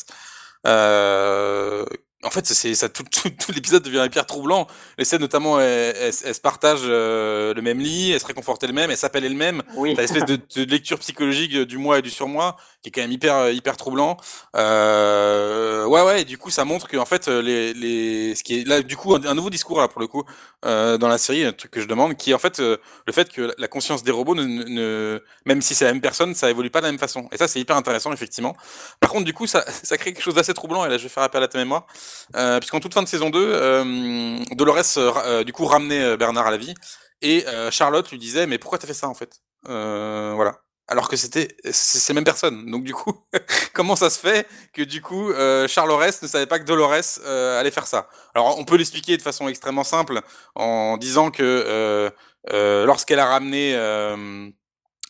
[0.65, 1.85] euh,
[2.23, 4.67] en fait, c'est ça tout, tout, tout l'épisode devient hyper troublant.
[4.97, 8.97] Les scènes, notamment, elles, se partagent euh, le même lit, elles se réconfortent elles-mêmes, elles
[8.97, 9.63] s'appellent elles-mêmes.
[9.75, 9.93] Oui.
[9.95, 13.11] T'as l'espèce de, de, lecture psychologique du moi et du surmoi qui est quand même
[13.11, 14.17] hyper hyper troublant.
[14.55, 16.21] Euh, ouais, ouais.
[16.21, 18.97] Et du coup, ça montre que en fait, les, les, ce qui est là, du
[18.97, 20.23] coup, un, nouveau discours là pour le coup
[20.65, 23.13] euh, dans la série, un truc que je demande, qui est en fait euh, le
[23.13, 26.49] fait que la conscience des robots, ne, ne même si c'est la même personne, ça
[26.49, 27.27] évolue pas de la même façon.
[27.31, 28.55] Et ça, c'est hyper intéressant, effectivement.
[28.99, 30.85] Par contre, du coup, ça, ça crée quelque chose d'assez troublant.
[30.85, 31.87] Et là, je vais faire appel à ta mémoire.
[32.35, 36.51] Euh, puisqu'en toute fin de saison 2, euh, Dolores, euh, du coup, ramenait Bernard à
[36.51, 36.73] la vie,
[37.21, 39.41] et Charlotte lui disait, mais pourquoi t'as fait ça, en fait?
[39.65, 40.59] Voilà.
[40.91, 42.65] Alors que c'était ces mêmes personnes.
[42.71, 43.13] Donc du coup,
[43.73, 45.31] comment ça se fait que du coup
[45.67, 48.09] Charles ne savait pas que Dolores allait faire ça?
[48.33, 50.21] Alors on peut l'expliquer de façon extrêmement simple
[50.55, 52.11] en disant que
[52.51, 53.75] lorsqu'elle a ramené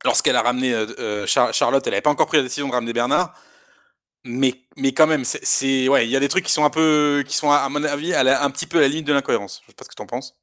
[0.03, 0.85] lorsqu'elle a ramené
[1.25, 3.33] Charlotte, elle n'avait pas encore pris la décision de ramener Bernard
[4.25, 7.23] mais mais quand même, c'est ouais, il y a des trucs qui sont un peu,
[7.27, 9.61] qui sont à, mon avis à un petit peu à la limite de l'incohérence.
[9.63, 10.35] Je sais pas ce que tu en penses.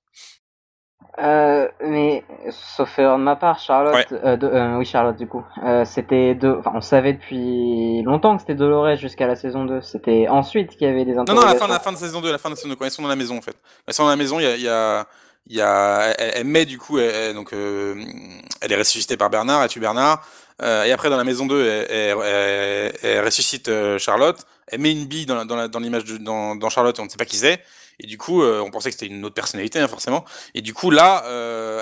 [1.19, 5.43] Euh, mais sauf erreur de ma part, Charlotte, euh, euh, oui Charlotte du coup,
[5.85, 9.81] c'était de, on savait depuis longtemps que c'était Dolores jusqu'à la saison 2.
[9.81, 12.31] C'était ensuite qu'il y avait des Non non, la fin, la fin de saison 2,
[12.31, 13.57] la fin de saison 2, quand ils sont dans la maison en fait.
[13.89, 15.07] Ils sont dans la maison, il y a, il y a,
[15.47, 19.69] il y a, elle, met du coup, elle, donc elle est ressuscitée par Bernard, elle
[19.71, 20.23] tue Bernard.
[20.63, 24.47] Euh, et après, dans la maison 2, elle, ressuscite euh, Charlotte.
[24.69, 27.25] Elle met une bille dans, dans l'image de dans, dans, Charlotte, on ne sait pas
[27.25, 27.61] qui c'est.
[27.99, 30.25] Et du coup, euh, on pensait que c'était une autre personnalité, hein, forcément.
[30.55, 31.23] Et du coup, là,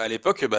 [0.03, 0.59] à l'époque, bah,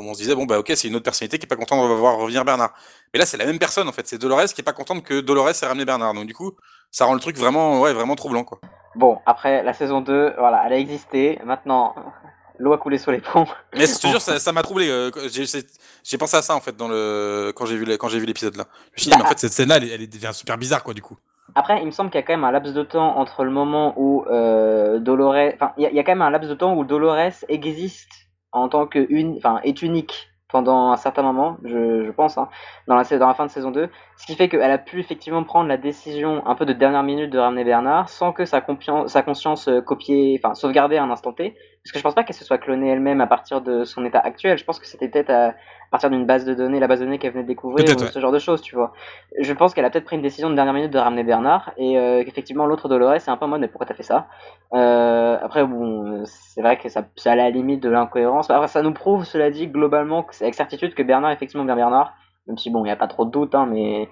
[0.00, 1.94] on se disait bon bah ok, c'est une autre personnalité qui est pas contente de
[1.94, 2.74] voir revenir Bernard.
[3.12, 4.06] Mais là, c'est la même personne en fait.
[4.06, 6.14] C'est Dolores qui est pas contente que Dolores ait ramené Bernard.
[6.14, 6.52] Donc du coup,
[6.90, 8.60] ça rend le truc vraiment, ouais, vraiment troublant quoi.
[8.94, 11.38] Bon, après la saison 2, voilà, elle a existé.
[11.44, 11.94] Maintenant,
[12.58, 13.46] l'eau a coulé sur les ponts.
[13.74, 14.88] Mais je te jure, ça m'a troublé.
[14.88, 15.10] Euh,
[16.04, 18.56] j'ai pensé à ça en fait dans le quand j'ai vu quand j'ai vu l'épisode
[18.56, 18.66] là.
[18.92, 20.94] Je me suis dit, mais en fait cette scène là, elle, devient super bizarre quoi
[20.94, 21.16] du coup.
[21.54, 23.50] Après, il me semble qu'il y a quand même un laps de temps entre le
[23.50, 26.84] moment où euh, Dolores, enfin, il y, a quand même un laps de temps où
[26.84, 28.10] Dolores existe
[28.52, 32.48] en tant que une, enfin, est unique pendant un certain moment, je, je pense, hein,
[32.86, 33.88] dans, la, dans la fin de saison 2.
[34.16, 37.30] Ce qui fait qu'elle a pu effectivement prendre la décision un peu de dernière minute
[37.30, 38.64] de ramener Bernard sans que sa,
[39.06, 42.36] sa conscience euh, copier, enfin, sauvegarder un instant T, Parce que je pense pas qu'elle
[42.36, 44.56] se soit clonée elle-même à partir de son état actuel.
[44.56, 45.54] Je pense que c'était peut-être à
[45.90, 48.18] partir d'une base de données, la base de données qu'elle venait de découvrir, ou ce
[48.20, 48.92] genre de choses, tu vois.
[49.38, 51.98] Je pense qu'elle a peut-être pris une décision de dernière minute de ramener Bernard, et
[51.98, 54.28] euh, qu'effectivement l'autre Dolores, c'est un peu en mode, mais pourquoi t'as fait ça?
[54.74, 58.46] Euh, Après, bon, c'est vrai que ça, ça à la limite de l'incohérence.
[58.46, 62.14] ça nous prouve, cela dit, globalement, avec certitude, que Bernard est effectivement bien Bernard,
[62.46, 64.08] même si bon, il n'y a pas trop de doute, hein, mais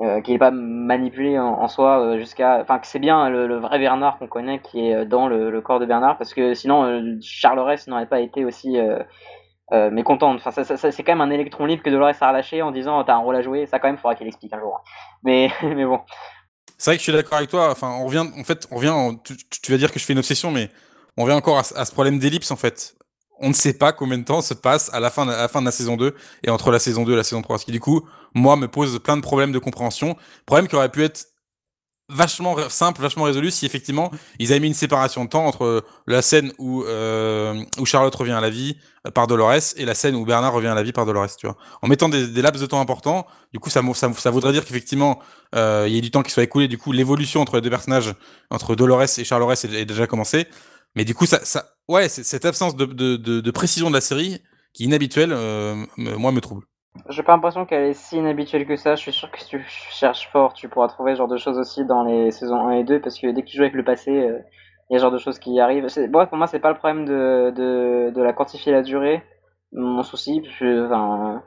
[0.00, 3.78] euh, qui n'est pas manipulé en, soi euh, jusqu'à enfin que c'est bien le, vrai
[3.78, 7.60] Bernard qu'on connaît qui est dans le, corps de Bernard parce que sinon euh, Charles
[7.60, 8.76] Ress n'aurait pas été aussi
[9.72, 10.42] euh, mécontente.
[10.44, 13.14] Enfin, ça, c'est quand même un électron libre que Dolores a relâché en disant t'as
[13.14, 13.66] un rôle à jouer.
[13.66, 14.84] Ça quand même faudra qu'il explique un jour.
[15.22, 16.00] Mais mais bon.
[16.76, 17.70] C'est vrai que je suis d'accord avec toi.
[17.70, 19.16] Enfin, on revient en fait, on revient.
[19.24, 20.68] tu, vas dire que je fais une obsession, mais
[21.16, 22.94] on revient encore à, ce problème d'ellipse en fait.
[23.40, 25.60] On ne sait pas combien de temps se passe à la fin de, la fin
[25.60, 26.14] de la saison 2
[26.44, 27.58] et entre la saison 2 et la saison 3.
[27.58, 30.16] Ce qui du coup, moi, me pose plein de problèmes de compréhension.
[30.46, 31.26] Problème qui aurait pu être
[32.08, 36.20] vachement simple, vachement résolu si effectivement ils avaient mis une séparation de temps entre la
[36.20, 38.76] scène où euh, où Charlotte revient à la vie
[39.06, 41.46] euh, par Dolores et la scène où Bernard revient à la vie par Dolores, tu
[41.46, 41.56] vois.
[41.80, 45.18] En mettant des, laps de temps importants, du coup ça ça, voudrait dire qu'effectivement
[45.54, 47.70] euh, il y a du temps qui soit écoulé, du coup l'évolution entre les deux
[47.70, 48.14] personnages
[48.50, 50.46] entre Dolores et Charlotte est, déjà commencé.
[50.96, 54.00] Mais du coup ça ça ouais, cette absence de, de, de, de, précision de la
[54.00, 54.42] série
[54.72, 56.64] qui est inhabituelle euh, moi me trouble.
[57.08, 58.94] J'ai pas l'impression qu'elle est si inhabituelle que ça.
[58.94, 61.58] Je suis sûr que si tu cherches fort, tu pourras trouver ce genre de choses
[61.58, 63.84] aussi dans les saisons 1 et 2 parce que dès que tu joues avec le
[63.84, 64.38] passé, euh,
[64.88, 65.86] il y a ce genre de choses qui arrivent.
[66.10, 69.22] Bon, pour moi, c'est pas le problème de, de, de la quantifier la durée.
[69.72, 71.42] Mon souci, je, enfin,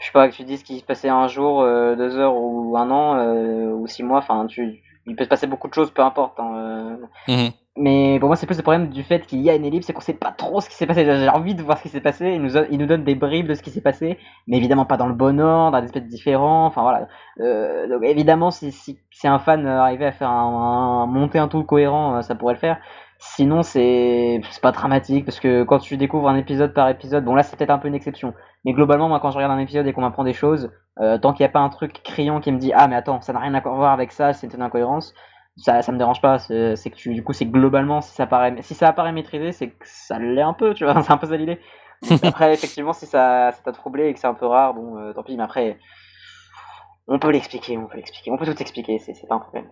[0.00, 2.76] je sais pas que tu dises qu'il se passait un jour, euh, deux heures ou
[2.78, 4.18] un an euh, ou six mois.
[4.18, 6.40] Enfin, tu, il peut se passer beaucoup de choses, peu importe.
[6.40, 7.48] Hein, mmh
[7.78, 9.92] mais pour moi, c'est plus le problème du fait qu'il y a une ellipse et
[9.92, 11.04] qu'on sait pas trop ce qui s'est passé.
[11.04, 12.32] J'ai envie de voir ce qui s'est passé.
[12.34, 14.96] Il nous, il nous donne des bribes de ce qui s'est passé, mais évidemment pas
[14.96, 16.66] dans le bon ordre, dans des aspects différents.
[16.66, 17.08] Enfin voilà.
[17.40, 21.64] Euh, donc évidemment, si, si, si, un fan arrivait à faire un, monter un tout
[21.64, 22.78] cohérent, euh, ça pourrait le faire.
[23.20, 27.42] Sinon, c'est pas dramatique parce que quand tu découvres un épisode par épisode, bon là
[27.42, 28.32] c'est peut-être un peu une exception,
[28.64, 30.70] mais globalement, moi quand je regarde un épisode et qu'on m'apprend des choses,
[31.00, 33.20] euh, tant qu'il n'y a pas un truc criant qui me dit ah mais attends,
[33.20, 35.14] ça n'a rien à voir avec ça, c'est une incohérence,
[35.58, 36.38] ça, ça me dérange pas.
[36.38, 39.70] C'est que tu, du coup, c'est globalement, si ça paraît, si ça apparaît maîtrisé, c'est
[39.70, 41.02] que ça l'est un peu, tu vois.
[41.02, 41.60] C'est un peu ça l'idée.
[42.22, 45.24] Après, effectivement, si ça, t'a troublé et que c'est un peu rare, bon, euh, tant
[45.24, 45.36] pis.
[45.36, 45.80] Mais après,
[47.08, 49.00] on peut l'expliquer, on peut l'expliquer, on peut tout expliquer.
[49.00, 49.68] C'est pas un problème.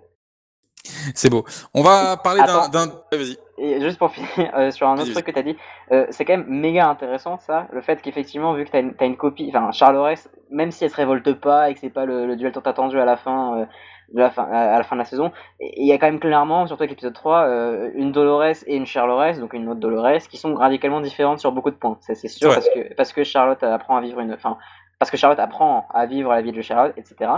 [1.14, 1.44] C'est beau.
[1.74, 2.86] On va parler d'un.
[3.12, 3.38] Vas-y.
[3.58, 5.56] Et juste pour finir euh, sur un autre truc que tu as dit,
[5.90, 9.16] euh, c'est quand même méga intéressant ça, le fait qu'effectivement, vu que tu as, une
[9.16, 10.14] copie, enfin Charles
[10.50, 13.06] même si elle se révolte pas et que c'est pas le, duel tant attendu à
[13.06, 13.66] la fin,
[14.12, 15.32] de la fin, à la fin de la saison.
[15.60, 18.86] il y a quand même clairement, surtout avec l'épisode 3, euh, une Dolores et une
[18.86, 21.98] Charlotte, donc une autre Dolores, qui sont radicalement différentes sur beaucoup de points.
[22.00, 24.32] C'est sûr, parce, que, parce que Charlotte apprend à vivre une.
[24.32, 24.58] Enfin,
[24.98, 27.30] parce que Charlotte apprend à vivre la vie de Charlotte, etc.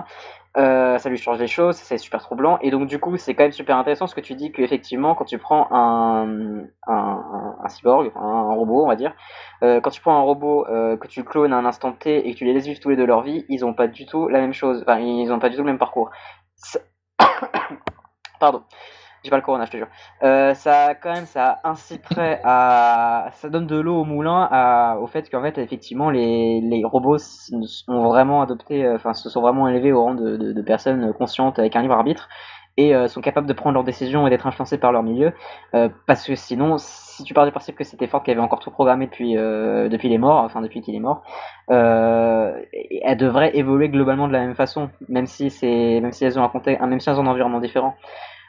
[0.56, 2.58] Euh, ça lui change les choses, c'est super troublant.
[2.60, 5.24] Et donc, du coup, c'est quand même super intéressant ce que tu dis qu'effectivement, quand
[5.24, 9.14] tu prends un, un, un cyborg, un, robot, on va dire,
[9.62, 12.32] euh, quand tu prends un robot euh, que tu clones à un instant T et
[12.32, 14.28] que tu les laisses vivre tous les deux leur vie, ils ont pas du tout
[14.28, 14.82] la même chose.
[14.82, 16.10] Enfin, ils ont pas du tout le même parcours.
[18.40, 18.62] Pardon.
[19.30, 19.88] Pas le corona, je te jure.
[20.22, 23.28] Euh, ça, quand même, ça inciterait à.
[23.32, 27.18] Ça donne de l'eau au moulin au fait qu'en fait, effectivement, les, les robots
[27.88, 31.76] ont vraiment adopté, euh, enfin, se sont vraiment élevés au rang de, personnes conscientes avec
[31.76, 32.28] un libre arbitre
[32.76, 35.32] et euh, sont capables de prendre leurs décisions et d'être influencés par leur milieu.
[36.06, 38.70] Parce que sinon, si tu pars du principe que c'était fort qui avait encore tout
[38.70, 41.22] programmé depuis, depuis les morts, enfin depuis qu'il est mort,
[41.68, 46.44] elle devrait évoluer globalement de la même façon, même si, c'est, même si elles ont
[46.44, 47.94] un même si elles ont un environnement différent.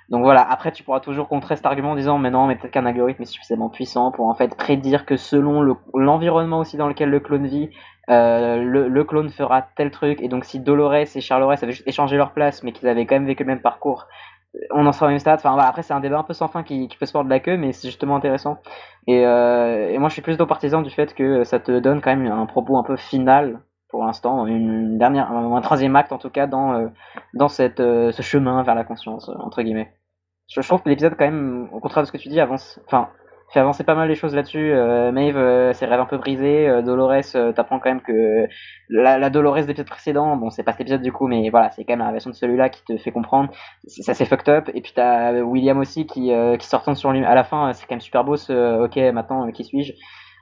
[0.09, 2.73] Donc voilà, après tu pourras toujours contrer cet argument en disant mais non, mais peut-être
[2.73, 5.61] qu'un algorithme est suffisamment puissant pour en fait prédire que selon
[5.93, 7.69] l'environnement aussi dans lequel le clone vit,
[8.09, 12.17] euh, le, clone fera tel truc, et donc si Dolores et Charles avaient juste échangé
[12.17, 14.07] leur place, mais qu'ils avaient quand même vécu le même parcours,
[14.71, 15.39] on en sera au même stade.
[15.43, 17.39] Enfin, après, c'est un débat un peu sans fin qui, peut se porter de la
[17.39, 18.57] queue, mais c'est justement intéressant.
[19.05, 22.15] Et, euh, et moi, je suis plutôt partisan du fait que ça te donne quand
[22.15, 26.29] même un propos un peu final pour l'instant, une dernière, un troisième acte en tout
[26.29, 26.87] cas dans euh,
[27.33, 29.91] dans cette ce chemin vers la conscience entre guillemets.
[30.49, 32.79] Je, trouve que l'épisode quand même, au contraire de ce que tu dis, avance.
[32.85, 33.09] Enfin,
[33.51, 34.71] fait avancer pas mal les choses là-dessus.
[34.73, 36.67] Euh, Maeve, euh, ses rêves un peu brisés.
[36.67, 38.47] Euh, Dolores, euh, t'apprends quand même que
[38.89, 41.83] la, Dolores des épisodes précédents, bon, c'est pas cet épisode du coup, mais voilà, c'est
[41.83, 43.49] quand même la version de celui-là qui te fait comprendre.
[43.87, 44.69] Ça c'est fucked up.
[44.73, 47.73] Et puis t'as William aussi qui, qui se retourne sur lui à la fin.
[47.73, 49.93] C'est quand même super beau ce ok, maintenant, qui suis-je?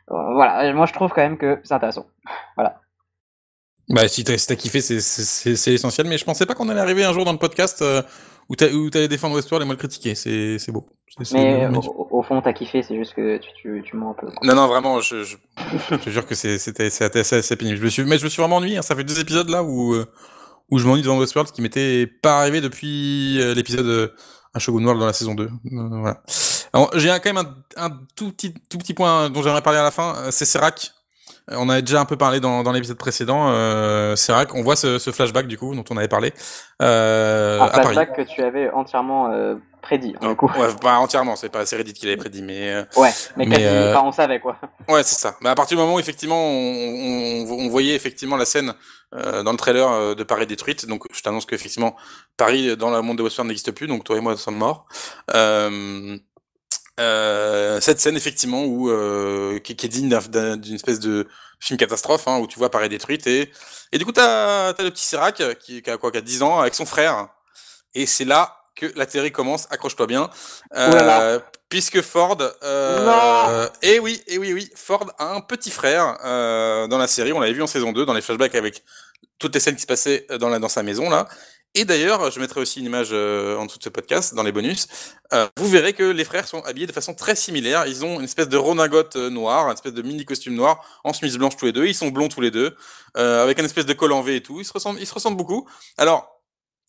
[0.07, 2.07] Voilà, moi je trouve quand même que c'est intéressant.
[2.55, 2.81] Voilà.
[3.89, 6.07] Bah, si t'as kiffé, c'est l'essentiel.
[6.07, 7.83] Mais je pensais pas qu'on allait arriver un jour dans le podcast
[8.49, 10.15] où t'allais défendre Westworld et moi le critiquer.
[10.15, 10.87] C'est beau.
[11.31, 11.67] Mais
[12.11, 14.27] au, fond, t'as kiffé, c'est juste que tu, tu, tu mens un peu.
[14.43, 15.35] Non, non, vraiment, je, je,
[15.95, 17.77] te jure que c'était assez, pénible.
[17.77, 18.77] Je me suis, mais je me suis vraiment ennuyé.
[18.77, 18.81] Hein.
[18.81, 20.05] Ça fait deux épisodes là où, euh,
[20.69, 24.13] où je m'ennuie devant Westworld, ce qui m'était pas arrivé depuis euh, l'épisode euh,
[24.53, 25.49] Un Shogun World dans la saison 2.
[25.71, 26.21] voilà.
[26.95, 27.45] J'ai quand même
[27.77, 30.91] un, tout, petit, tout petit point dont j'aimerais parler à la fin, c'est Serac.
[31.49, 33.47] On avait déjà un peu parlé dans, dans l'épisode précédent.
[33.49, 36.33] Euh, c'est vrai qu'on voit ce, ce, flashback du coup dont on avait parlé.
[36.81, 40.13] Euh, un flashback que tu avais entièrement euh, prédit.
[40.21, 40.51] Hein, du coup.
[40.57, 42.73] Ouais, pas entièrement, c'est pas Reddit qu'il avait prédit, mais.
[42.73, 43.97] Euh, ouais, mais, mais euh...
[44.01, 44.57] on savait quoi.
[44.89, 45.35] Ouais, c'est ça.
[45.41, 48.73] Mais à partir du moment où effectivement on, on, on voyait effectivement la scène
[49.15, 51.95] euh, dans le trailer de Paris détruite, donc je t'annonce qu'effectivement
[52.35, 54.85] Paris dans le monde de Westworld n'existe plus, donc toi et moi nous sommes morts.
[55.33, 56.17] Euh,
[56.99, 60.09] euh, cette scène effectivement où euh, qui, qui, est digne
[60.57, 61.27] d'une espèce de
[61.59, 63.51] film catastrophe hein, où tu vois Paris détruite et
[63.91, 66.43] et du coup t'as as le petit Serac qui, qui, a quoi qui a 10
[66.43, 67.29] ans avec son frère.
[67.93, 70.29] Et c'est là que la série commence accroche-toi bien.
[70.75, 71.39] Euh,
[71.69, 76.97] puisque Ford euh, et oui et oui oui Ford a un petit frère euh, dans
[76.97, 78.83] la série on l'avait vu en saison 2 dans les flashbacks avec
[79.37, 81.27] toutes les scènes qui se passaient dans la dans sa maison là
[81.77, 84.51] et d'ailleurs, je mettrai aussi une image euh, en dessous de ce podcast, dans les
[84.51, 84.87] bonus.
[85.31, 87.85] Euh, vous verrez que les frères sont habillés de façon très similaire.
[87.85, 91.13] Ils ont une espèce de redingote euh, noire, une espèce de mini costume noir, en
[91.13, 91.85] chemise blanche tous les deux.
[91.85, 92.75] Ils sont blonds tous les deux,
[93.13, 94.59] avec une espèce de col en V et tout.
[94.59, 95.67] Ils se ressemblent, ils se ressemblent beaucoup.
[95.97, 96.41] Alors,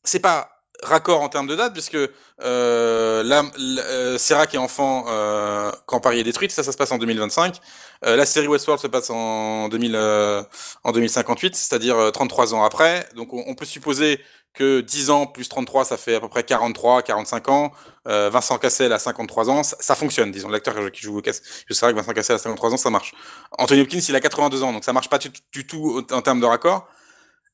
[0.05, 1.97] c'est pas raccord en termes de date, puisque
[2.43, 6.93] euh, là, euh, Serac est enfant euh, quand Paris est détruite, ça, ça se passe
[6.93, 7.57] en 2025.
[8.05, 10.43] Euh, la série Westworld se passe en, 2000, euh,
[10.85, 13.09] en 2058, c'est-à-dire 33 ans après.
[13.17, 14.21] Donc on, on, peut supposer
[14.59, 17.73] que 10 ans plus 33, ça fait à peu près 43, 45 ans.
[18.09, 20.49] Euh, Vincent Cassel à 53 ans, ça, fonctionne, disons.
[20.49, 23.15] L'acteur qui joue Cassel, je sais que Vincent Cassel à 53 ans, ça marche.
[23.57, 26.47] Anthony Hopkins, il a 82 ans, donc ça marche pas du, tout en termes de
[26.47, 26.89] raccord.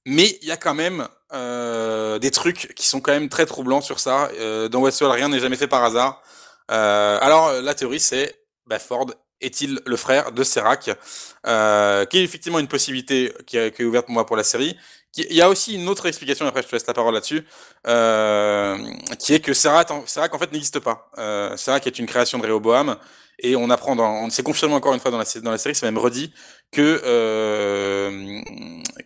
[0.07, 3.82] Mais il y a quand même euh, des trucs qui sont quand même très troublants
[3.82, 4.30] sur ça.
[4.38, 6.22] Euh, dans Westworld, rien n'est jamais fait par hasard.
[6.70, 8.34] Euh, alors la théorie, c'est
[8.66, 9.11] bah, Ford
[9.42, 14.14] est-il le frère de Serac, qui est effectivement une possibilité qui, qui est ouverte pour
[14.14, 14.74] moi pour la série.
[15.16, 17.44] Il y a aussi une autre explication, après je te laisse la parole là-dessus,
[17.86, 18.76] euh,
[19.18, 21.08] qui est que Serac, en fait n'existe pas.
[21.18, 22.96] Euh, Serac est une création de Rehoboam,
[23.38, 26.32] et on apprend, on s'est confirmé encore une fois dans la, série, c'est même redit,
[26.72, 28.40] que, euh,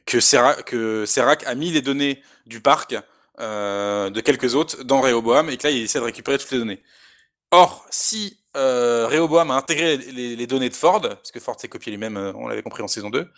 [0.07, 2.97] que, Serac, a mis les données du parc
[3.41, 6.59] euh, de quelques autres dans Rehoboam, et que là il essaie de récupérer toutes les
[6.59, 6.83] données.
[7.51, 11.69] Or, si euh, Rehoboam a intégré les, les, données de Ford, parce que Ford s'est
[11.69, 13.31] copié lui-même, on l'avait compris en saison 2,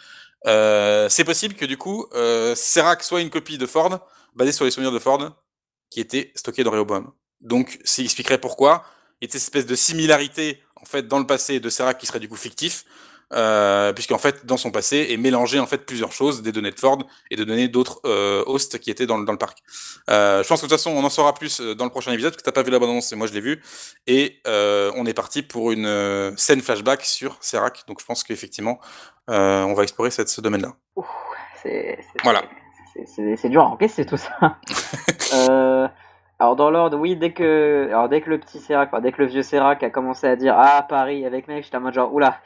[0.47, 4.65] euh, c'est possible que du coup, euh, Serac soit une copie de Ford, basée sur
[4.65, 5.31] les souvenirs de Ford,
[5.91, 7.11] qui étaient stockés dans Rehoboam.
[7.41, 8.85] Donc, ça expliquerait pourquoi
[9.21, 12.07] il y a cette espèce de similarité en fait dans le passé de Serac qui
[12.07, 12.85] serait du coup fictif,
[13.33, 16.81] euh, puisqu'en fait dans son passé est mélangé en fait plusieurs choses, des données de
[16.81, 16.99] Ford
[17.31, 19.59] et de données d'autres euh, hosts qui étaient dans, dans le parc.
[20.09, 22.43] Je pense que de toute façon on en saura plus dans le prochain épisode, parce
[22.43, 23.63] que t'as pas vu la bande annonce et moi je l'ai vu,
[24.07, 28.81] et on est parti pour une scène flashback sur Serac, donc je pense qu'effectivement
[29.31, 30.75] on va explorer cette, ce domaine-là.
[32.25, 32.43] Voilà.
[33.07, 34.31] C'est dur à encaisser tout ça.
[35.35, 35.89] euh,
[36.39, 39.23] alors dans l'ordre, oui, dès que, alors dès que le petit Serac, enfin, dès que
[39.23, 42.13] le vieux Serac a commencé à dire ah Paris avec mec, j'étais en mode genre
[42.13, 42.41] oula,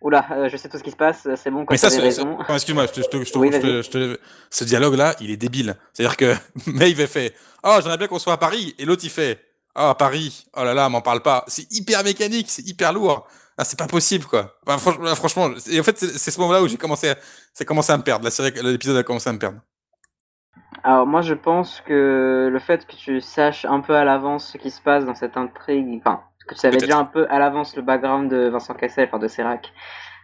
[0.00, 1.64] oula, euh, je sais tout ce qui se passe, c'est bon.
[1.70, 2.38] Mais ça, raison.
[2.48, 4.20] Excuse-moi, je te, je te, oui, je te,
[4.50, 5.76] ce dialogue-là, il est débile.
[5.92, 6.34] C'est-à-dire que
[6.66, 9.40] Maeve fait oh j'aimerais bien qu'on soit à Paris, et l'autre il fait
[9.78, 11.44] oh Paris, oh là là, m'en parle pas.
[11.46, 13.26] C'est hyper mécanique, c'est hyper lourd.
[13.58, 14.54] Ah, c'est pas possible quoi.
[14.66, 17.16] Enfin, franchement, franchement, et en fait c'est ce moment-là où j'ai commencé, à,
[17.54, 18.24] c'est commencé à me perdre.
[18.24, 19.60] La série, l'épisode a commencé à me perdre.
[20.84, 24.58] Alors moi je pense que le fait que tu saches un peu à l'avance ce
[24.58, 27.74] qui se passe dans cette intrigue, enfin que tu savais déjà un peu à l'avance
[27.74, 29.72] le background de Vincent Cassel, enfin de Serac,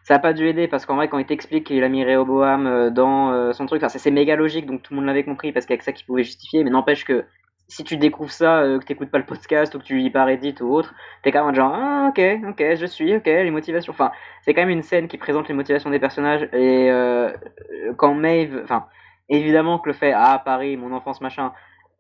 [0.05, 2.67] ça a pas dû aider parce qu'en vrai quand il t'explique qu'il a mis Rehoboam
[2.67, 5.53] euh, dans euh, son truc, enfin, c'est méga logique donc tout le monde l'avait compris
[5.53, 7.25] parce qu'avec ça qu'il pouvait justifier, mais n'empêche que
[7.73, 10.25] si tu découvres ça, euh, que t'écoutes pas le podcast ou que tu lis pas
[10.25, 13.93] Reddit ou autre, t'es quand même genre ah ok ok je suis ok les motivations,
[13.93, 14.13] enfin
[14.45, 17.31] c'est quand même une scène qui présente les motivations des personnages et euh,
[17.97, 18.87] quand Maeve, enfin
[19.33, 21.53] Évidemment que le fait ah Paris, mon enfance machin,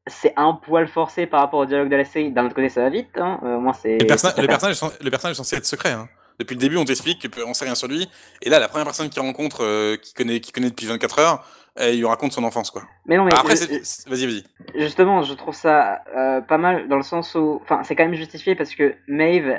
[0.07, 2.31] c'est un poil forcé par rapport au dialogue de la série.
[2.31, 3.17] D'un autre côté, ça va vite.
[3.17, 3.41] Hein.
[3.43, 3.99] Euh, moi, c'est.
[3.99, 5.93] Le, perso le, personnage, le personnage est censé être secret.
[5.93, 6.09] Hein.
[6.39, 8.07] Depuis le début, on t'explique qu'on sait rien sur lui.
[8.43, 11.47] Et là, la première personne qu'il rencontre, euh, qui connaît, qui connaît depuis 24 heures,
[11.81, 12.83] il lui raconte son enfance, quoi.
[13.07, 14.45] Mais non, mais après, vas-y, vas-y.
[14.75, 18.15] Justement, je trouve ça euh, pas mal dans le sens où, enfin, c'est quand même
[18.15, 19.59] justifié parce que Maeve,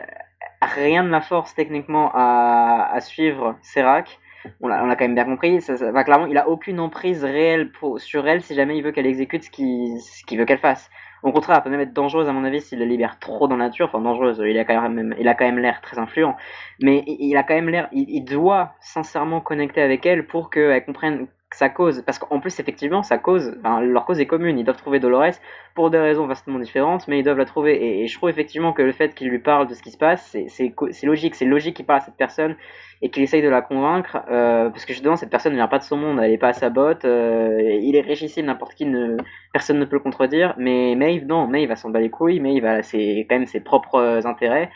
[0.62, 4.20] rien ne la force techniquement à, à suivre Serac
[4.62, 5.62] on l'a, quand même bien compris.
[5.62, 8.92] Ça, ça, clairement, il a aucune emprise réelle pour, sur elle si jamais il veut
[8.92, 10.90] qu'elle exécute ce qu'il, ce qu'il veut qu'elle fasse.
[11.22, 13.56] Au contraire, elle peut même être dangereuse à mon avis s'il la libère trop dans
[13.56, 13.88] la nature.
[13.88, 16.36] Enfin, dangereuse, il a quand même, il a quand même l'air très influent.
[16.82, 20.84] Mais il a quand même l'air, il, il doit sincèrement connecter avec elle pour qu'elle
[20.84, 22.04] comprenne que cause.
[22.06, 24.58] Parce qu'en plus, effectivement, ça cause, leur cause est commune.
[24.58, 25.40] Ils doivent trouver Dolores
[25.76, 28.02] pour des raisons vastement différentes, mais ils doivent la trouver.
[28.04, 30.36] Et, je trouve effectivement que le fait qu'il lui parle de ce qui se passe,
[30.48, 30.74] c'est
[31.04, 31.36] logique.
[31.36, 32.56] C'est logique qu'il parle à cette personne
[33.02, 34.18] et qu'il essaye de la convaincre.
[34.30, 36.50] Euh, parce que justement, cette personne ne vient pas de son monde, elle n'est pas
[36.50, 37.06] à sa botte.
[37.06, 39.18] Euh, il est richissible, n'importe qui, ne,
[39.52, 40.56] personne ne peut le contredire.
[40.58, 42.40] Mais Maeve, non, Maeve va s'en bat les couilles.
[42.40, 44.70] Maeve, c'est quand même ses propres intérêts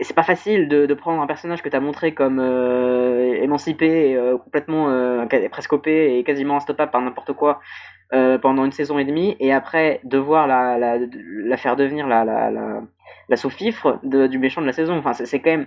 [0.00, 4.38] c'est pas facile de, prendre un personnage que tu as montré comme euh, émancipé, euh,
[4.38, 7.60] complètement euh, presque OP et quasiment instoppable par n'importe quoi
[8.12, 14.00] euh, pendant une saison et demie, et après devoir la, faire devenir la, la sous-fifre
[14.02, 14.96] du méchant de la saison.
[14.96, 15.66] Enfin, c'est quand même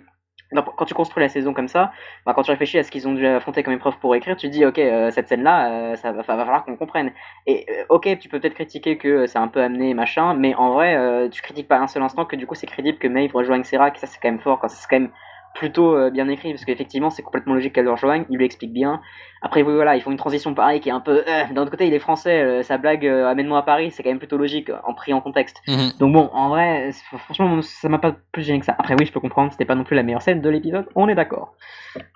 [0.53, 1.91] quand tu construis la saison comme ça,
[2.25, 4.47] bah, quand tu réfléchis à ce qu'ils ont dû affronter comme épreuve pour écrire, tu
[4.49, 7.11] dis ok euh, cette scène là, euh, ça va, falloir qu'on comprenne.
[7.45, 10.71] Et euh, ok tu peux peut-être critiquer que c'est un peu amené machin, mais en
[10.71, 13.63] vrai tu critiques pas un seul instant que du coup c'est crédible que Maeve rejoigne
[13.63, 15.11] Serac, ça c'est quand même fort, quand c'est quand même
[15.53, 19.01] plutôt bien écrit parce qu'effectivement c'est complètement logique qu'elle le rejoigne, il lui explique bien.
[19.41, 21.71] Après oui voilà, ils font une transition pareille qui est un peu euh, d'un autre
[21.71, 24.69] côté il est français, euh, sa blague amène-moi à Paris, c'est quand même plutôt logique
[24.85, 25.61] en pris en contexte.
[25.67, 25.91] Mhm.
[25.99, 26.91] Donc bon, en vrai,
[27.25, 28.75] franchement ça m'a pas plus gêné que ça.
[28.77, 31.07] Après oui, je peux comprendre, c'était pas non plus la meilleure scène de l'épisode, on
[31.07, 31.53] est d'accord.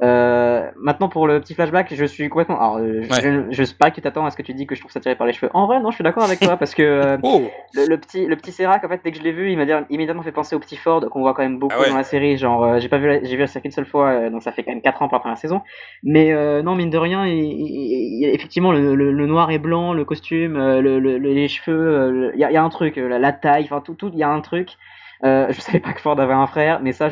[0.01, 4.01] maintenant pour le petit flashback, je suis complètement alors je, je, sais pas que tu
[4.01, 5.51] t'attends à ce que tu dis que je trouve ça tiré par les cheveux.
[5.53, 7.43] En vrai, non, je suis d'accord avec toi parce que oh.
[7.73, 10.23] le, petit le petit Serac en fait dès que je l'ai vu, il m'a immédiatement
[10.23, 12.79] fait penser au petit Ford qu'on voit quand même beaucoup ah dans la série, genre
[12.79, 14.81] j'ai pas vu j'ai vu la qu'une seule fois, euh, donc ça fait quand même
[14.81, 15.61] 4 ans pour la première saison.
[16.03, 20.81] Mais euh, non, mine de rien, effectivement, le, noir et blanc, le costume, euh,
[21.19, 24.41] les cheveux, il y, a un truc, la, taille, enfin tout, il y a un
[24.41, 24.77] truc.
[25.23, 27.09] je savais pas que Ford avait un frère, mais ça,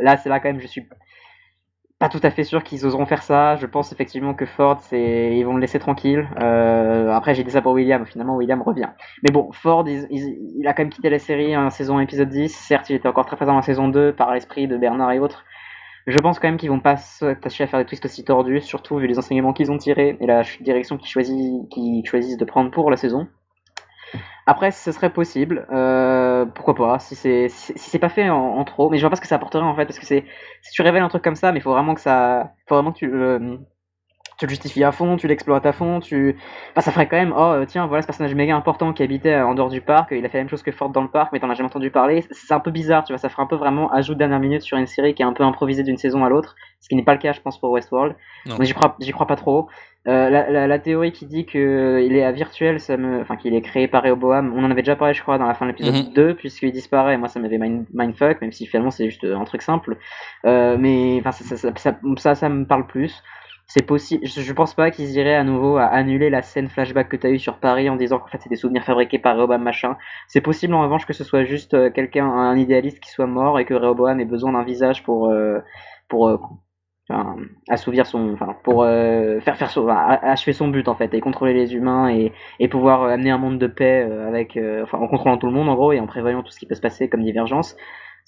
[0.00, 0.86] là, c'est là quand même, je suis
[1.98, 3.56] pas tout à fait sûr qu'ils oseront faire ça.
[3.56, 6.26] Je pense effectivement que Ford, c'est, ils vont le laisser tranquille.
[6.36, 8.06] après, j'ai dit ça pour William.
[8.06, 8.88] Finalement, William revient.
[9.22, 12.48] Mais bon, Ford, il, a quand même quitté la série en saison épisode 10.
[12.48, 15.44] Certes, il était encore très présent la saison 2 par l'esprit de Bernard et autres.
[16.06, 18.96] Je pense quand même qu'ils vont pas s'attacher à faire des twists aussi tordus, surtout
[18.96, 22.70] vu les enseignements qu'ils ont tirés et la direction qu'ils choisissent, qu'ils choisissent de prendre
[22.70, 23.28] pour la saison.
[24.46, 28.96] Après, ce serait possible, euh, pourquoi pas, si c'est si, pas fait en, trop, mais
[28.96, 30.24] je vois pas ce que ça apporterait en fait, parce que c'est
[30.62, 32.90] si tu révèles un truc comme ça, mais il faut vraiment que ça, faut vraiment
[32.92, 33.58] tu euh,
[34.40, 36.34] tu le justifies à fond, tu l'exploites à fond, tu.
[36.70, 39.54] Enfin, ça ferait quand même, oh tiens, voilà ce personnage méga important qui habitait en
[39.54, 41.40] dehors du parc, il a fait la même chose que Ford dans le parc, mais
[41.40, 42.24] t'en as jamais entendu parler.
[42.30, 44.62] C'est un peu bizarre, tu vois, ça ferait un peu vraiment ajout de dernière minute
[44.62, 47.04] sur une série qui est un peu improvisée d'une saison à l'autre, ce qui n'est
[47.04, 48.16] pas le cas, je pense, pour Westworld.
[48.58, 49.68] Mais j'y crois, j'y crois pas trop.
[50.08, 51.60] Euh, la, la, théorie qui dit qu'il
[52.16, 54.96] est à virtuel, ça me, enfin qu'il est créé par Rehoboam, on en avait déjà
[54.96, 56.34] parlé, je crois, dans la fin de l'épisode 2, mhm.
[56.36, 57.18] puisqu'il disparaît.
[57.18, 59.98] Moi, ça m'avait mindfuck, même si finalement c'est juste un truc simple.
[60.46, 63.22] Euh, mais enfin, ça ça, ça, ça, ça, me parle plus
[63.70, 64.26] c'est possible.
[64.26, 67.30] Je, pense pas qu'ils iraient à nouveau à annuler la scène flashback que tu as
[67.30, 69.96] eu sur Paris en disant qu'en fait c'est des souvenirs fabriqués par Rehoboam machin.
[70.26, 73.60] C'est possible en revanche que ce soit juste euh, quelqu'un, un idéaliste qui soit mort
[73.60, 75.60] et que Rehoboam ait besoin d'un visage pour euh,
[76.08, 76.38] pour euh,
[77.68, 81.74] assouvir son, enfin pour faire faire son, achever son but en fait et contrôler les
[81.74, 85.52] humains et, et pouvoir amener un monde de paix avec, enfin en contrôlant tout le
[85.52, 87.76] monde en gros et en prévoyant tout ce qui peut se passer comme divergence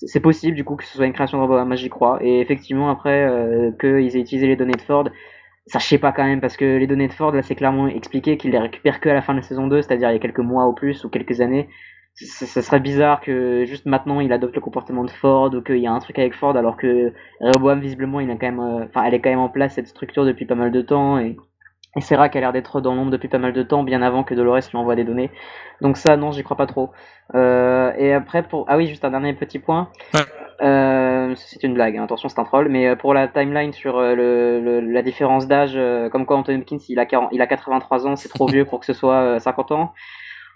[0.06, 2.18] c'est possible du coup que ce soit une création de Rehoboam, j'y crois.
[2.22, 5.08] Et effectivement, après euh, qu'ils aient utilisé les données de Ford,
[5.66, 7.88] ça je sais pas quand même, parce que les données de Ford, là c'est clairement
[7.88, 10.16] expliqué qu'ils les récupèrent que à la fin de la saison 2, c'est-à-dire il y
[10.16, 11.68] a quelques mois ou plus, ou quelques années.
[12.14, 15.86] Ça serait bizarre que juste maintenant il adopte le comportement de Ford ou qu'il y
[15.86, 19.14] a un truc avec Ford alors que Rehoboam visiblement il a quand même, euh, elle
[19.14, 21.36] est quand même en place cette structure depuis pas mal de temps et
[21.96, 24.24] et Serra qui a l'air d'être dans l'ombre depuis pas mal de temps, bien avant
[24.24, 25.30] que Dolores lui envoie des données.
[25.80, 26.90] Donc ça, non, j'y crois pas trop.
[27.34, 28.64] Euh, et après, pour...
[28.68, 29.90] Ah oui, juste un dernier petit point.
[30.62, 32.04] Euh, c'est une blague, hein.
[32.04, 32.68] attention, c'est un troll.
[32.68, 35.78] Mais euh, pour la timeline sur euh, le, la différence d'âge,
[36.10, 38.86] comme quoi Anthony Hopkins, il a, il a 83 ans, c'est trop vieux pour que
[38.86, 39.92] ce soit 50 ans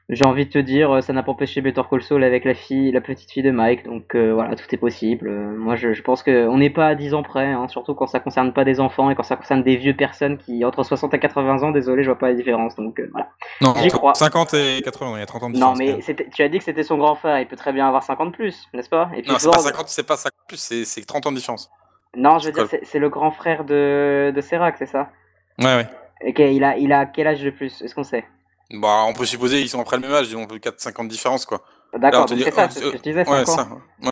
[0.09, 2.55] j'ai envie de te dire, euh, ça n'a pas empêché Better Call Saul avec la
[2.55, 5.27] fille, la petite fille de Mike, donc euh, voilà, tout est possible.
[5.29, 8.07] Euh, moi, je, je pense qu'on n'est pas à 10 ans près, hein, surtout quand
[8.07, 11.13] ça concerne pas des enfants et quand ça concerne des vieux personnes qui, entre 60
[11.15, 13.31] et 80 ans, désolé, je vois pas la différence, donc voilà.
[13.61, 14.15] Non, J'y crois.
[14.15, 15.79] 50 et 80, il y a 30 ans de différence.
[15.79, 15.99] Non, mais
[16.33, 18.69] tu as dit que c'était son grand frère, il peut très bien avoir 50 plus,
[18.75, 19.11] n'est-ce pas?
[19.17, 21.69] Et puis Non, c'est pas 50, c'est pas 50 plus, c'est 30 ans de différence.
[22.17, 25.11] Non, je veux dire, c'est le grand frère de, de Serac, c'est ça?
[25.59, 25.87] Ouais, ouais.
[26.29, 28.25] Ok, il a, il a quel âge de plus Est-ce qu'on sait?
[28.71, 31.09] Bah, on peut supposer qu'ils sont après le même âge, ils ont 4-5 ans de
[31.09, 31.63] différence, quoi.
[31.95, 33.45] D'accord, c'est ça, c'est ce que je disais, 5 ouais, ans.
[33.47, 33.69] Ça,
[34.03, 34.11] ouais.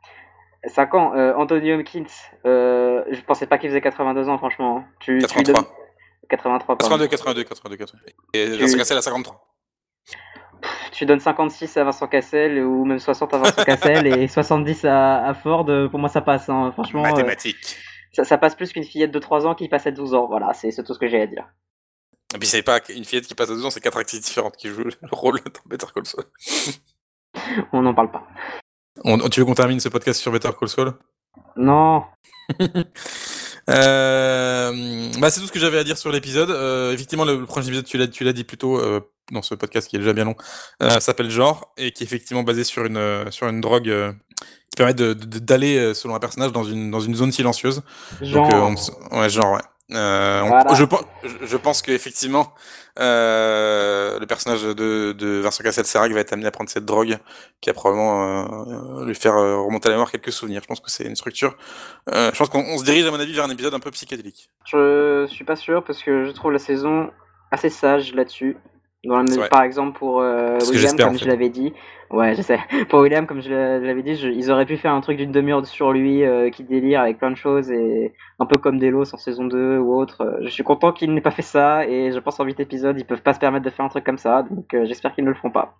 [0.69, 2.05] 5 ans, euh, Anthony Hopkins,
[2.47, 4.85] euh, je pensais pas qu'il faisait 82 ans, franchement.
[5.01, 5.43] Tu, 83.
[5.43, 5.65] Tu donnes...
[6.31, 6.97] 83, pardon.
[6.97, 8.13] 82, 82, 82, 82.
[8.33, 8.59] Et tu...
[8.59, 9.47] Vincent Cassel à 53.
[10.93, 15.27] tu donnes 56 à Vincent Cassel ou même 60 à Vincent Cassel et 70 à,
[15.27, 16.71] à, Ford, pour moi ça passe, hein.
[16.73, 17.05] franchement.
[17.05, 17.57] Euh, Mathématiques.
[17.57, 20.27] Euh, ça, ça, passe plus qu'une fillette de 3 ans qui passe à 12 ans,
[20.29, 21.47] voilà, c'est tout ce que j'ai à dire.
[22.35, 24.57] Et puis c'est pas une fillette qui passe à 12 ans, c'est quatre actrices différentes
[24.57, 26.25] qui jouent le rôle dans Better Call Saul.
[27.73, 28.27] On n'en parle pas.
[29.05, 30.95] On, tu veux qu'on termine ce podcast sur Better Call Saul?
[31.57, 32.05] Non.
[33.71, 36.51] Euh, bah, c'est tout ce que j'avais à dire sur l'épisode.
[36.51, 39.01] Euh, effectivement, le, prochain épisode, tu l'as, tu l'as dit plutôt euh,
[39.33, 40.37] dans ce podcast qui est déjà bien long,
[40.83, 44.13] euh, s'appelle Genre et qui est effectivement basé sur une sur une drogue euh,
[44.71, 47.81] qui permet de, de- d'aller euh, selon un personnage dans une dans une zone silencieuse.
[48.21, 48.75] Genre, Donc, euh,
[49.11, 49.63] on ouais, genre, ouais.
[49.93, 50.75] Euh, Voilà.
[50.75, 52.55] je, pen- je- je pense qu'effectivement,
[52.99, 57.19] euh, le personnage de, de Vincent Cassel-Serac va être amené à prendre cette drogue
[57.61, 60.63] qui va probablement euh, lui faire euh, remonter à la mémoire quelques souvenirs.
[60.63, 61.57] Je pense que c'est une structure.
[62.11, 64.49] je pense qu'on on se dirige, à mon avis, vers un épisode un peu psychédélique.
[64.67, 67.11] je suis pas sûr parce que je trouve la saison
[67.51, 68.57] assez sage là-dessus.
[69.05, 71.73] Dans par exemple pour euh, William, comme en je l'avais dit.
[72.11, 72.59] Ouais, je sais.
[72.91, 75.17] Pour William, comme je l'a- je l'avais dit, je- ils auraient pu faire un truc
[75.17, 78.79] d'une demi-heure sur lui euh, qui délire avec plein de choses et un peu comme
[78.79, 80.21] Delos en saison 2 ou autre.
[80.23, 82.97] Euh, Je suis content qu'ils n'aient pas fait ça et je pense en 8 épisodes,
[82.99, 84.43] ils peuvent pas se permettre de faire un truc comme ça.
[84.49, 85.75] Donc euh, j'espère qu'ils ne le feront pas.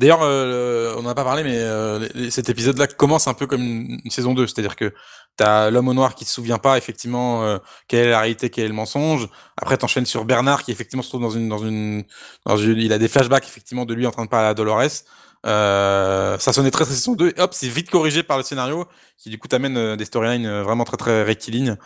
[0.00, 3.60] D'ailleurs, euh, on n'en a pas parlé, mais euh, cet épisode-là commence un peu comme
[3.60, 4.94] une, saison 2, c'est-à-dire que
[5.36, 8.64] t'as l'homme au noir qui se souvient pas effectivement euh, quelle est la réalité, quel
[8.64, 9.28] est le mensonge.
[9.58, 12.04] Après, t'enchaînes sur Bernard qui effectivement se trouve dans une, dans une,
[12.46, 15.04] dans une, il a des flashbacks effectivement de lui en train de parler à Dolores.
[15.44, 18.86] Ça sonnait très très saison 2 et hop, c'est vite corrigé par le scénario
[19.18, 21.76] qui du coup t'amène des storylines vraiment très très rectilignes.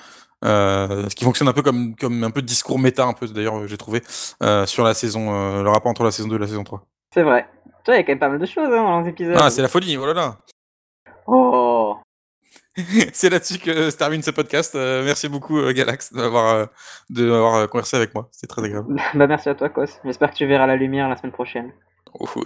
[0.45, 3.67] Ce qui fonctionne un peu comme comme un peu de discours méta un peu d'ailleurs
[3.67, 4.05] j'ai trouvé
[4.67, 6.87] sur la saison le rapport entre la saison 2 et la saison 3.
[7.13, 7.49] C'est vrai.
[7.85, 9.37] Tu vois, il y a quand même pas mal de choses hein, dans les épisodes.
[9.37, 10.39] Ah, c'est la folie, oh là là.
[11.27, 11.97] Oh
[13.13, 14.75] C'est là-dessus que se termine ce podcast.
[14.75, 16.69] Euh, merci beaucoup euh, Galax d'avoir
[17.11, 18.29] euh, conversé avec moi.
[18.33, 18.97] C'était très agréable.
[19.15, 20.01] Bah merci à toi, Kos.
[20.03, 21.73] J'espère que tu verras la lumière la semaine prochaine.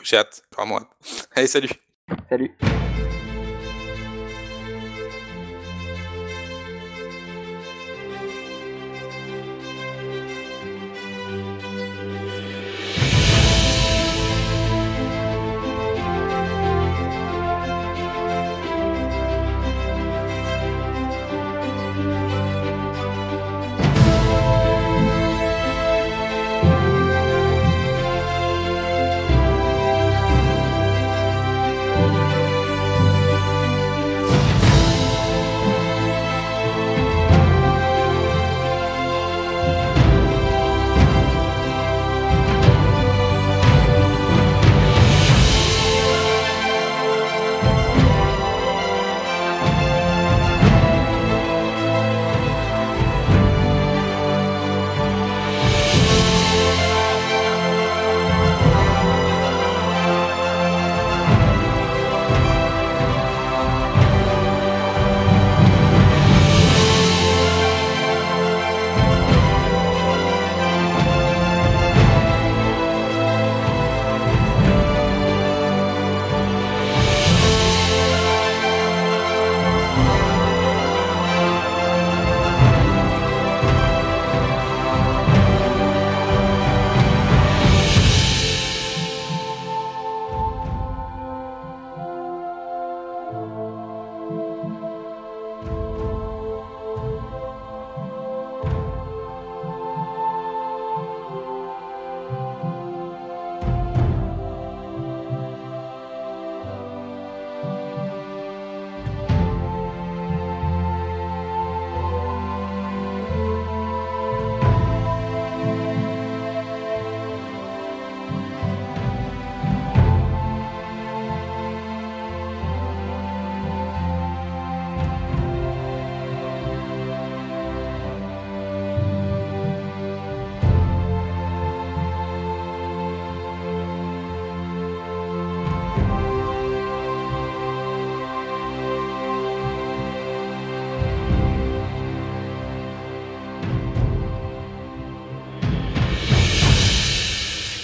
[0.02, 0.88] J'ai hâte, vraiment hâte.
[1.36, 1.70] Allez, salut.
[2.28, 2.56] Salut.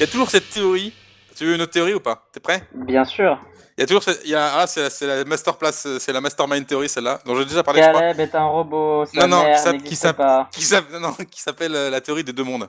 [0.05, 0.93] Y a toujours cette théorie.
[1.37, 2.29] Tu veux une autre théorie ou pas?
[2.33, 2.63] T'es prêt?
[2.75, 3.41] Bien sûr.
[3.77, 4.59] Il y a toujours il y a...
[4.61, 7.81] Ah, c'est la, la master place, c'est la mastermind théorie celle-là, dont j'ai déjà parlé.
[7.81, 9.65] Caleb est un robot, sa Non, non, mère
[11.01, 12.69] non, qui s'appelle euh, la théorie des deux mondes.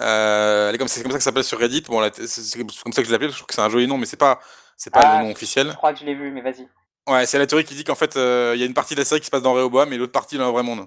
[0.00, 1.84] Euh, elle est comme, c'est comme ça que ça s'appelle sur Reddit.
[1.88, 3.30] Bon, c'est comme ça que je l'appelle.
[3.30, 4.40] Je trouve que c'est un joli nom, mais c'est pas,
[4.76, 5.68] c'est pas Ah, le nom officiel.
[5.70, 6.68] Je crois que je l'ai vu, mais vas-y.
[7.08, 9.00] Ouais, c'est la théorie qui dit qu'en fait, euh, il y a une partie de
[9.00, 10.86] la série qui se passe dans Rehoboam et l'autre partie dans le vrai monde.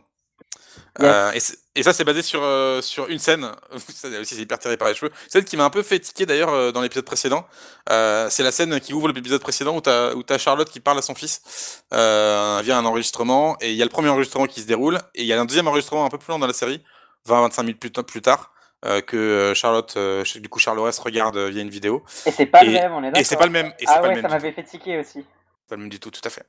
[0.99, 1.11] Yes.
[1.11, 3.51] Euh, et, ça, c'est basé sur, euh, sur une scène.
[3.93, 5.11] ça aussi, c'est hyper tiré par les cheveux.
[5.27, 7.45] Celle qui m'a un peu fait tiquer d'ailleurs euh, dans l'épisode précédent.
[7.89, 10.97] Euh, c'est la scène qui ouvre l'épisode précédent où t'as où t'as Charlotte qui parle
[10.97, 13.57] à son fils euh, via un enregistrement.
[13.59, 14.99] Et il y a le premier enregistrement qui se déroule.
[15.15, 16.81] Et il y a un deuxième enregistrement un peu plus long dans la série,
[17.27, 18.53] 20-25 minutes plus, plus tard,
[18.85, 22.03] euh, que Charlotte, euh, du coup Charles regarde euh, via une vidéo.
[22.25, 23.19] Et c'est pas Et- le même, on est d'accord.
[23.19, 23.73] Et c'est pas le même.
[23.79, 24.31] Et c'est Ah pas ouais, le ça même.
[24.37, 25.25] m'avait fait tiquer aussi.
[25.67, 26.45] Pas le même du tout, tout à fait.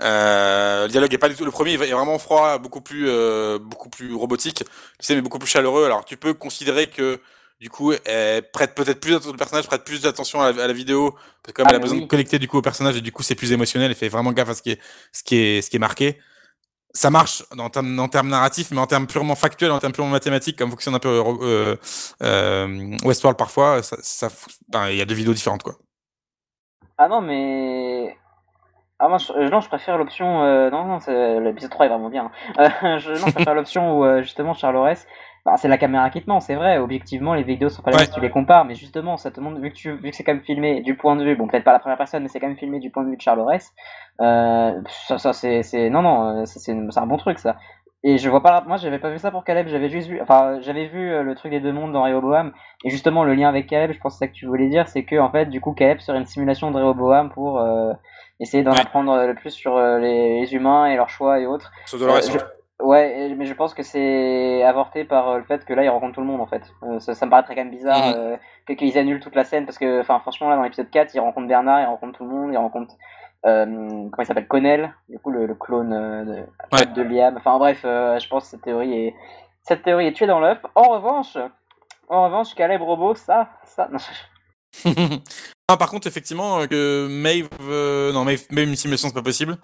[0.00, 1.44] Euh, le dialogue est pas du tout.
[1.44, 4.58] Le premier est vraiment froid, beaucoup plus, euh, beaucoup plus robotique.
[4.58, 4.64] Tu
[5.00, 5.84] sais, mais beaucoup plus chaleureux.
[5.84, 7.20] Alors, tu peux considérer que
[7.62, 11.12] du coup, elle prête peut-être plus d'attention au personnage, prête plus d'attention à, la vidéo,
[11.12, 13.12] parce que comme ah, elle a besoin de connecter du coup au personnage et du
[13.12, 14.80] coup c'est plus émotionnel, elle fait vraiment gaffe à ce qui est,
[15.12, 16.18] ce qui est, ce qui est marqué.
[16.92, 20.10] Ça marche en termes, en termes narratifs, mais en termes purement factuels, en termes purement
[20.10, 21.76] mathématiques, comme fonctionne un peu euh,
[22.24, 24.28] euh, Westworld parfois, ça, ça,
[24.90, 25.76] il y a deux vidéos différentes quoi.
[26.98, 28.16] Ah non, mais
[29.04, 30.44] ah moi, je, non, je préfère l'option.
[30.44, 30.98] Euh, non, non,
[31.40, 32.30] l'épisode 3 est vraiment bien.
[32.56, 32.98] Hein.
[32.98, 35.06] je, non, je préfère l'option où justement Charles Aurès
[35.44, 36.78] bah, c'est la caméra qui te ment, c'est vrai.
[36.78, 39.60] Objectivement, les vidéos sont pas mêmes si tu les compares, mais justement, ça te montre,
[39.60, 41.64] vu que, tu, vu que c'est quand même filmé du point de vue, bon, peut-être
[41.64, 43.40] pas la première personne, mais c'est quand même filmé du point de vue de Charles
[43.40, 43.72] Aurès.
[44.20, 47.56] Euh, ça, ça c'est, non, non, c'est, un bon truc, ça.
[48.04, 50.60] Et je vois pas, moi, j'avais pas vu ça pour Caleb, j'avais juste vu, enfin,
[50.60, 52.52] j'avais vu euh, le truc des deux mondes dans Rehoboam,
[52.84, 54.88] et justement, le lien avec Caleb, je pense que c'est ça que tu voulais dire,
[54.88, 57.92] c'est que, en fait, du coup, Caleb serait une simulation de Rehoboam pour, euh,
[58.42, 61.70] essayer d'en apprendre le plus sur les, humains et leurs choix et autres.
[61.86, 62.20] Sur Dolores,
[62.82, 66.14] Ouais, mais je pense que c'est avorté par euh, le fait que là, ils rencontrent
[66.14, 66.62] tout le monde en fait.
[66.82, 68.38] Euh, ça, me paraît très quand même bizarre mhm.
[68.68, 71.20] euh, qu'ils annulent toute la scène parce que, enfin, franchement, là, dans l'épisode 4, ils
[71.20, 72.96] rencontrent Bernard, ils rencontrent tout le monde, ils rencontrent.
[73.44, 77.36] comment il s'appelle Connell, du coup, le, clone de, de, Liam.
[77.36, 79.14] Enfin, bref, je pense que cette théorie est,
[79.62, 80.58] cette théorie est tuée dans l'œuf.
[80.74, 81.38] En revanche,
[82.08, 83.88] en revanche, Caleb Robot, ça, ça.
[85.72, 87.48] ah, par contre, effectivement, que Maeve.
[88.12, 89.58] non, Maeve, Maeve une simulation, c'est pas possible.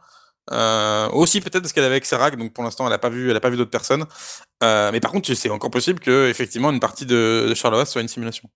[0.50, 3.30] Euh, aussi peut-être parce qu'elle est avec Serac, donc pour l'instant elle n'a pas vu,
[3.30, 4.04] elle a pas vu d'autres personnes.
[4.62, 8.00] Euh, mais par contre, c'est encore possible que effectivement une partie de, de Charlotte soit
[8.00, 8.48] une simulation,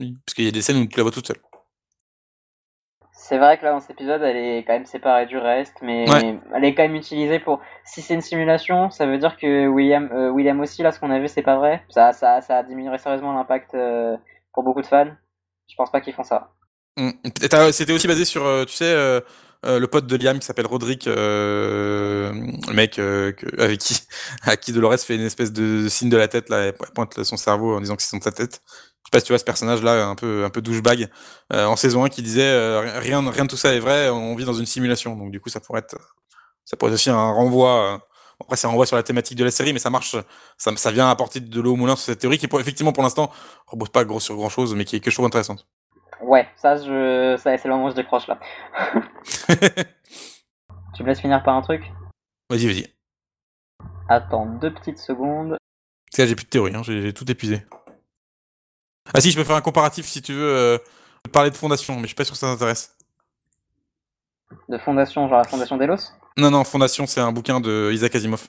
[0.00, 1.36] oui, parce qu'il y a des scènes où tu la vois toute seule.
[3.12, 6.06] C'est vrai que là dans cet épisode, elle est quand même séparée du reste, mais
[6.54, 7.60] elle est quand même utilisée pour.
[7.84, 11.10] Si c'est une simulation, ça veut dire que William, euh, William aussi là, ce qu'on
[11.10, 11.84] a vu, c'est pas vrai.
[11.88, 14.16] Ça, ça, ça diminuerait sérieusement l'impact euh,
[14.52, 15.10] pour beaucoup de fans.
[15.68, 16.52] Je pense pas qu'ils font ça.
[16.96, 17.10] Mmh.
[17.72, 19.22] C'était aussi basé sur, tu sais
[19.64, 22.30] euh, le pote de Liam qui s'appelle Roderick, euh,
[22.68, 23.98] le mec euh, avec qui,
[24.42, 27.36] à qui Dolores fait une espèce de signe de la tête là, elle pointe son
[27.36, 28.60] cerveau en disant que c'est son sa tête.
[28.66, 31.08] Je sais pas si tu vois ce personnage là, un peu un peu douchebag,
[31.52, 34.54] en saison 1 qui disait rien rien de tout ça est vrai, on vit dans
[34.54, 35.16] une simulation.
[35.16, 35.96] Donc du coup ça pourrait être
[36.64, 38.02] ça pourrait être aussi un renvoi.
[38.40, 40.14] Après, c'est un renvoi sur la thématique de la série, mais ça marche,
[40.58, 43.30] ça, ça vient apporter de l'eau au moulin sur cette théorie qui, effectivement, pour l'instant,
[43.66, 45.56] repose pas gros sur grand chose, mais qui est quelque chose d'intéressant.
[46.20, 47.36] Ouais, ça, je...
[47.38, 48.38] ça c'est le moment où je décroche là.
[50.94, 51.82] tu me laisses finir par un truc?
[52.50, 52.86] Vas-y, vas-y.
[54.08, 55.56] Attends deux petites secondes.
[56.10, 57.66] C'est là, j'ai plus de théorie, hein, j'ai tout épuisé.
[59.14, 60.78] Ah si, je peux faire un comparatif si tu veux euh,
[61.32, 62.96] parler de fondation, mais je suis pas sûr que ça t'intéresse.
[64.68, 66.12] De fondation, genre la fondation Delos?
[66.36, 68.48] Non, non, fondation, c'est un bouquin de Isaac Asimov.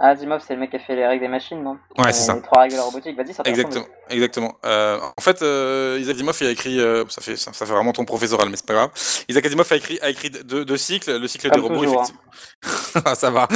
[0.00, 1.76] Ah, Asimov, c'est le mec qui a fait les règles des machines, non?
[1.98, 2.34] Ouais, c'est ça.
[2.34, 3.14] Les trois règles de la robotique.
[3.14, 4.56] Vas-y, ça Exactement, exactement.
[4.64, 7.92] Euh, en fait, euh, Isaac Asimov, il a écrit, euh, ça fait, ça, fait vraiment
[7.92, 8.90] ton professoral, mais c'est pas grave.
[9.28, 12.22] Isaac Asimov a écrit, a écrit deux, deux cycles, le cycle des robots, effectivement.
[13.04, 13.46] ah, ça va.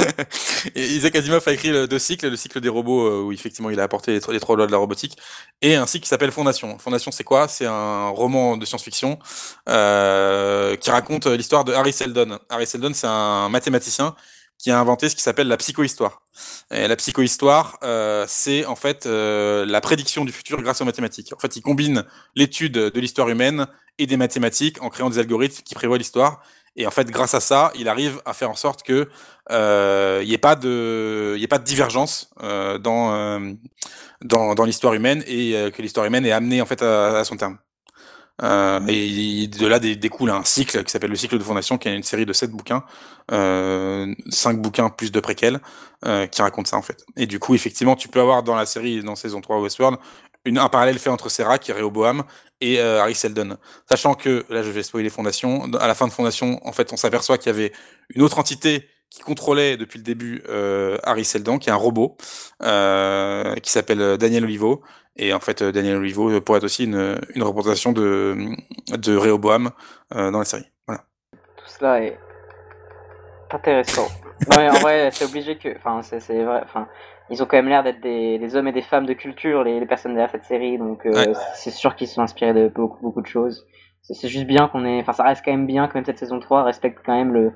[0.75, 3.83] et Isaac Asimov a écrit deux cycles, le cycle des robots, où effectivement il a
[3.83, 5.17] apporté les, les, trois lois de la robotique,
[5.63, 6.77] et un cycle qui s'appelle Fondation.
[6.77, 7.47] Fondation, c'est quoi?
[7.47, 9.17] C'est un roman de science-fiction
[9.65, 12.37] qui raconte l'histoire de Harry Seldon.
[12.49, 14.15] Harry Seldon, c'est un mathématicien
[14.57, 16.21] qui a inventé ce qui s'appelle la psychohistoire.
[16.69, 21.33] La psychohistoire, euh, c'est en fait euh, la prédiction du futur grâce aux mathématiques.
[21.33, 22.03] En fait, il combine
[22.35, 26.41] l'étude de l'histoire humaine et des mathématiques en créant des algorithmes qui prévoient l'histoire.
[26.75, 29.09] Et en fait, grâce à ça, il arrive à faire en sorte que
[29.51, 33.57] euh, il n'y ait pas de, divergence dans,
[34.65, 37.57] l'histoire humaine et que l'histoire humaine est amenée en fait à son terme.
[38.43, 41.95] Euh, et de là découle un cycle qui s'appelle le cycle de fondation, qui est
[41.95, 42.83] une série de sept bouquins,
[43.31, 45.59] euh, cinq bouquins plus de préquels,
[46.05, 47.03] euh, qui racontent ça en fait.
[47.15, 49.97] Et du coup, effectivement, tu peux avoir dans la série, dans saison 3 Westworld,
[50.45, 52.23] une, un parallèle fait entre Serra, qui est Rehoboam,
[52.61, 53.57] et euh, Harry Seldon.
[53.89, 56.97] Sachant que, là je vais spoiler Fondation, à la fin de Fondation, en fait, on
[56.97, 57.73] s'aperçoit qu'il y avait
[58.09, 62.17] une autre entité qui contrôlait depuis le début euh, Harry Seldon, qui est un robot,
[62.61, 64.83] euh, qui s'appelle Daniel Olivo,
[65.17, 68.37] et en fait, euh, Daniel Olivo euh, pourrait être aussi une, une représentation de,
[68.95, 69.71] de Rehoboam
[70.15, 70.67] euh, dans la série.
[70.85, 71.01] Voilà.
[71.31, 72.19] Tout cela est
[73.51, 74.07] intéressant.
[74.55, 75.75] ouais, en vrai, c'est obligé que.
[75.77, 76.61] Enfin, c'est vrai.
[76.63, 76.87] Enfin,
[77.29, 79.79] ils ont quand même l'air d'être des, des, hommes et des femmes de culture, les,
[79.79, 80.77] les personnes derrière cette série.
[80.77, 83.65] Donc, euh, c'est sûr qu'ils sont inspirés de beaucoup, beaucoup de choses.
[84.03, 85.01] C'est juste bien qu'on ait.
[85.01, 87.53] Enfin, ça reste quand même bien que même cette saison 3 respecte quand même le,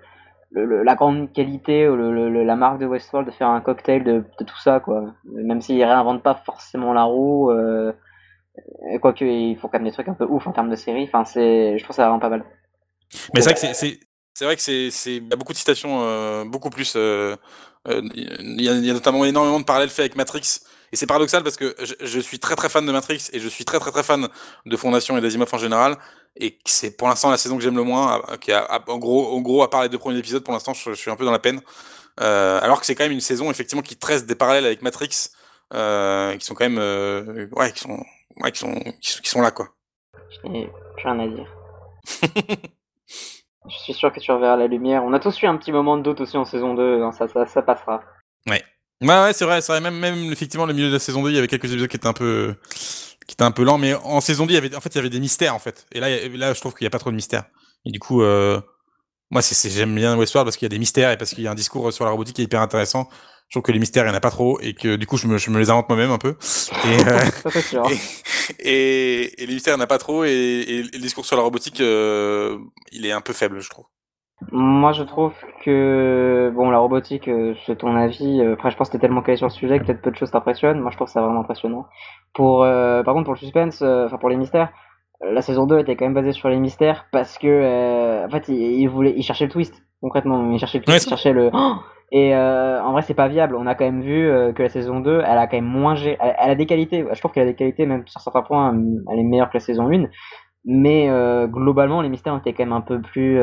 [0.54, 5.14] la grande qualité la marque de Westworld de faire un cocktail de, tout ça quoi.
[5.26, 7.93] Même s'ils réinventent pas forcément la roue euh,
[9.02, 11.04] quoique ils font quand même des trucs un peu ouf en termes de série.
[11.04, 12.43] Enfin c'est je trouve ça vraiment pas mal.
[13.34, 17.36] Mais c'est vrai que c'est y a beaucoup de citations euh, beaucoup plus euh,
[17.88, 20.60] il y, a, notamment énormément de parallèles faits avec Matrix.
[20.91, 23.47] Et c'est paradoxal parce que je, je, suis très très fan de Matrix et je
[23.47, 24.28] suis très très très fan
[24.66, 25.97] de Fondation et d'Asimov en général
[26.36, 28.21] et c'est pour l'instant la saison que j'aime le moins.
[28.39, 30.93] Qui a, en gros, en gros, à part les deux premiers épisodes, pour l'instant, je,
[30.93, 31.61] suis un peu dans la peine.
[32.17, 36.45] alors que c'est quand même une saison effectivement qui tresse des parallèles avec Matrix, qui
[36.45, 38.03] sont quand même, ouais, qui sont,
[38.38, 39.69] ouais, qui sont, qui sont, là quoi.
[40.29, 41.47] Je n'ai plus rien à dire.
[43.69, 45.03] Je suis sûr que tu reverras la lumière.
[45.03, 47.27] On a tous eu un petit moment de doute aussi en saison 2, hein, ça,
[47.27, 48.01] ça, ça, passera.
[48.47, 48.63] Ouais.
[49.01, 49.82] Ouais, ouais, c'est vrai, c'est vrai.
[49.82, 51.95] Même, même, effectivement, le milieu de la saison 2, il y avait quelques épisodes qui
[51.95, 52.55] étaient un peu,
[53.32, 54.97] qui étaient un peu lents, mais en saison 2, il y avait, en fait, il
[54.97, 55.86] y avait des mystères, en fait.
[55.93, 57.45] Et là, là, je trouve qu'il n'y a pas trop de mystères.
[57.86, 58.59] Et du coup, euh,
[59.29, 61.47] moi, c'est, j'aime bien Westworld parce qu'il y a des mystères et parce qu'il y
[61.47, 63.07] a un discours sur la robotique qui est hyper intéressant.
[63.47, 65.15] Je trouve que les mystères, il n'y en a pas trop et que du coup,
[65.15, 66.36] je me, je me les invente moi-même un peu.
[66.86, 67.89] Et, euh,
[68.59, 71.38] et, et, les mystères, il n'y en a pas trop et, et, le discours sur
[71.38, 72.57] la robotique, euh,
[72.91, 73.86] il est un peu faible, je trouve.
[74.49, 75.33] Moi, je trouve
[75.63, 78.41] que bon, la robotique, euh, c'est ton avis.
[78.41, 80.15] Euh, après, je pense que t'es tellement calé sur le sujet que peut-être peu de
[80.15, 80.79] choses t'impressionnent.
[80.79, 81.85] Moi, je trouve ça vraiment impressionnant.
[82.33, 84.69] Pour, euh, par contre, pour le suspense, enfin pour les mystères,
[85.21, 88.87] la saison 2 était quand même basée sur les mystères parce que, en fait, il,
[88.87, 90.51] voulait, il cherchait le twist concrètement.
[90.51, 91.51] Il cherchait le twist, il cherchait le.
[92.11, 93.55] et en vrai, c'est pas viable.
[93.55, 96.17] On a quand même vu que la saison 2, elle a quand même moins elle,
[96.19, 97.05] elle, a des qualités.
[97.13, 98.75] Je trouve qu'elle a des qualités, même sur certains points,
[99.11, 100.05] elle est meilleure que la saison 1.
[100.65, 101.07] Mais
[101.47, 103.39] globalement, les mystères étaient quand même un peu plus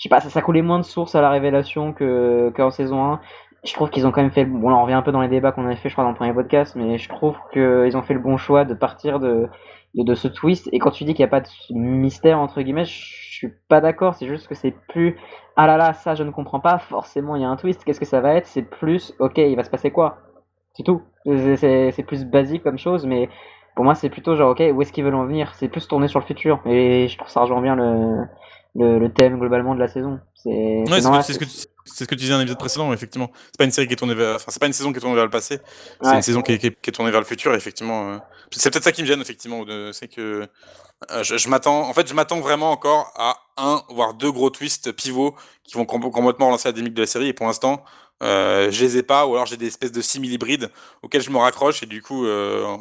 [0.00, 3.04] je sais pas, ça, ça coulait moins de sources à la révélation que qu'en saison
[3.04, 3.20] 1.
[3.64, 5.28] Je trouve qu'ils ont quand même fait, bon là on revient un peu dans les
[5.28, 8.02] débats qu'on avait fait je crois dans le premier podcast, mais je trouve qu'ils ont
[8.02, 9.46] fait le bon choix de partir de,
[9.94, 10.70] de, ce twist.
[10.72, 12.92] Et quand tu dis qu'il n'y a pas de mystère entre guillemets, je
[13.30, 15.18] suis pas d'accord, c'est juste que c'est plus,
[15.56, 18.00] ah là là, ça je ne comprends pas, forcément il y a un twist, qu'est-ce
[18.00, 18.46] que ça va être?
[18.46, 20.16] C'est plus, ok, il va se passer quoi?
[20.72, 21.02] C'est tout.
[21.26, 23.28] C'est plus basique comme chose, mais
[23.76, 25.54] pour moi c'est plutôt genre, ok, où est-ce qu'ils veulent en venir?
[25.56, 26.60] C'est plus tourner sur le futur.
[26.64, 28.24] Et je trouve ça rejoint bien le
[28.74, 30.18] le, thème globalement de la saison.
[30.34, 31.50] C'est c'est ce, que tu,
[31.84, 33.30] ce que tu disais dans l'épisode précédent, effectivement.
[33.46, 35.00] C'est pas une série qui est tournée vers, enfin, c'est pas une saison qui est
[35.00, 35.58] tournée vers le passé,
[36.02, 38.12] c'est une saison qui est, qui, est, tournée vers le futur, effectivement.
[38.12, 38.18] Euh.
[38.52, 40.48] C'est peut-être ça qui me gêne, effectivement, c'est que
[41.10, 44.92] euh, je, m'attends, en fait, je m'attends vraiment encore à un, voire deux gros twists
[44.92, 47.84] pivots qui vont complètement relancer la dynamique de la série, et pour l'instant,
[48.22, 50.70] euh, je les ai pas, ou alors j'ai des espèces de simili hybrides
[51.02, 52.76] auxquels je me raccroche, et du coup, euh,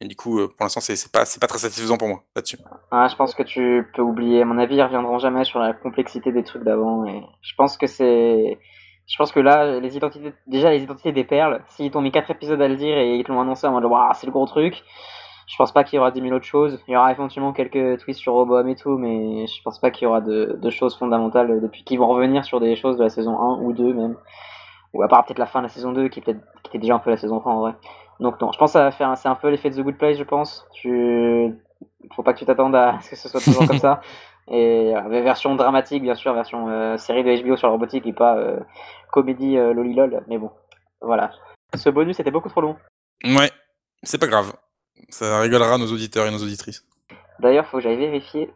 [0.00, 2.58] et du coup, euh, pour l'instant, c'est pas, pas très satisfaisant pour moi là-dessus.
[2.90, 4.42] Ah, je pense que tu peux oublier.
[4.42, 7.06] À mon avis, ils reviendront jamais sur la complexité des trucs d'avant.
[7.06, 8.58] Et je pense que c'est,
[9.06, 12.30] je pense que là, les identités, déjà les identités des perles, s'ils t'ont mis quatre
[12.30, 14.46] épisodes à le dire et ils te l'ont annoncé en mode, waouh, c'est le gros
[14.46, 14.82] truc.
[15.46, 16.82] Je pense pas qu'il y aura 10 000 autres choses.
[16.88, 20.04] Il y aura éventuellement quelques twists sur Roboham et tout, mais je pense pas qu'il
[20.04, 23.10] y aura de, de choses fondamentales depuis qu'ils vont revenir sur des choses de la
[23.10, 24.16] saison 1 ou 2 même.
[24.96, 26.32] Ou à part peut-être la fin de la saison 2 qui, peut
[26.62, 27.74] qui était déjà un peu la saison 3 en vrai.
[28.18, 29.98] Donc non, je pense que ça va faire, c'est un peu l'effet de The Good
[29.98, 30.66] Place, je pense.
[30.72, 31.54] Tu,
[32.14, 34.00] faut pas que tu t'attendes à ce que ce soit toujours comme ça.
[34.48, 38.12] Et euh, version dramatique, bien sûr, version euh, série de HBO sur la robotique et
[38.12, 38.58] pas euh,
[39.10, 40.24] comédie lolilol.
[40.28, 40.50] Mais bon,
[41.00, 41.32] voilà.
[41.74, 42.76] Ce bonus était beaucoup trop long.
[43.24, 43.50] Ouais,
[44.02, 44.54] c'est pas grave.
[45.10, 46.84] Ça rigolera nos auditeurs et nos auditrices.
[47.40, 48.50] D'ailleurs, faut que j'aille vérifier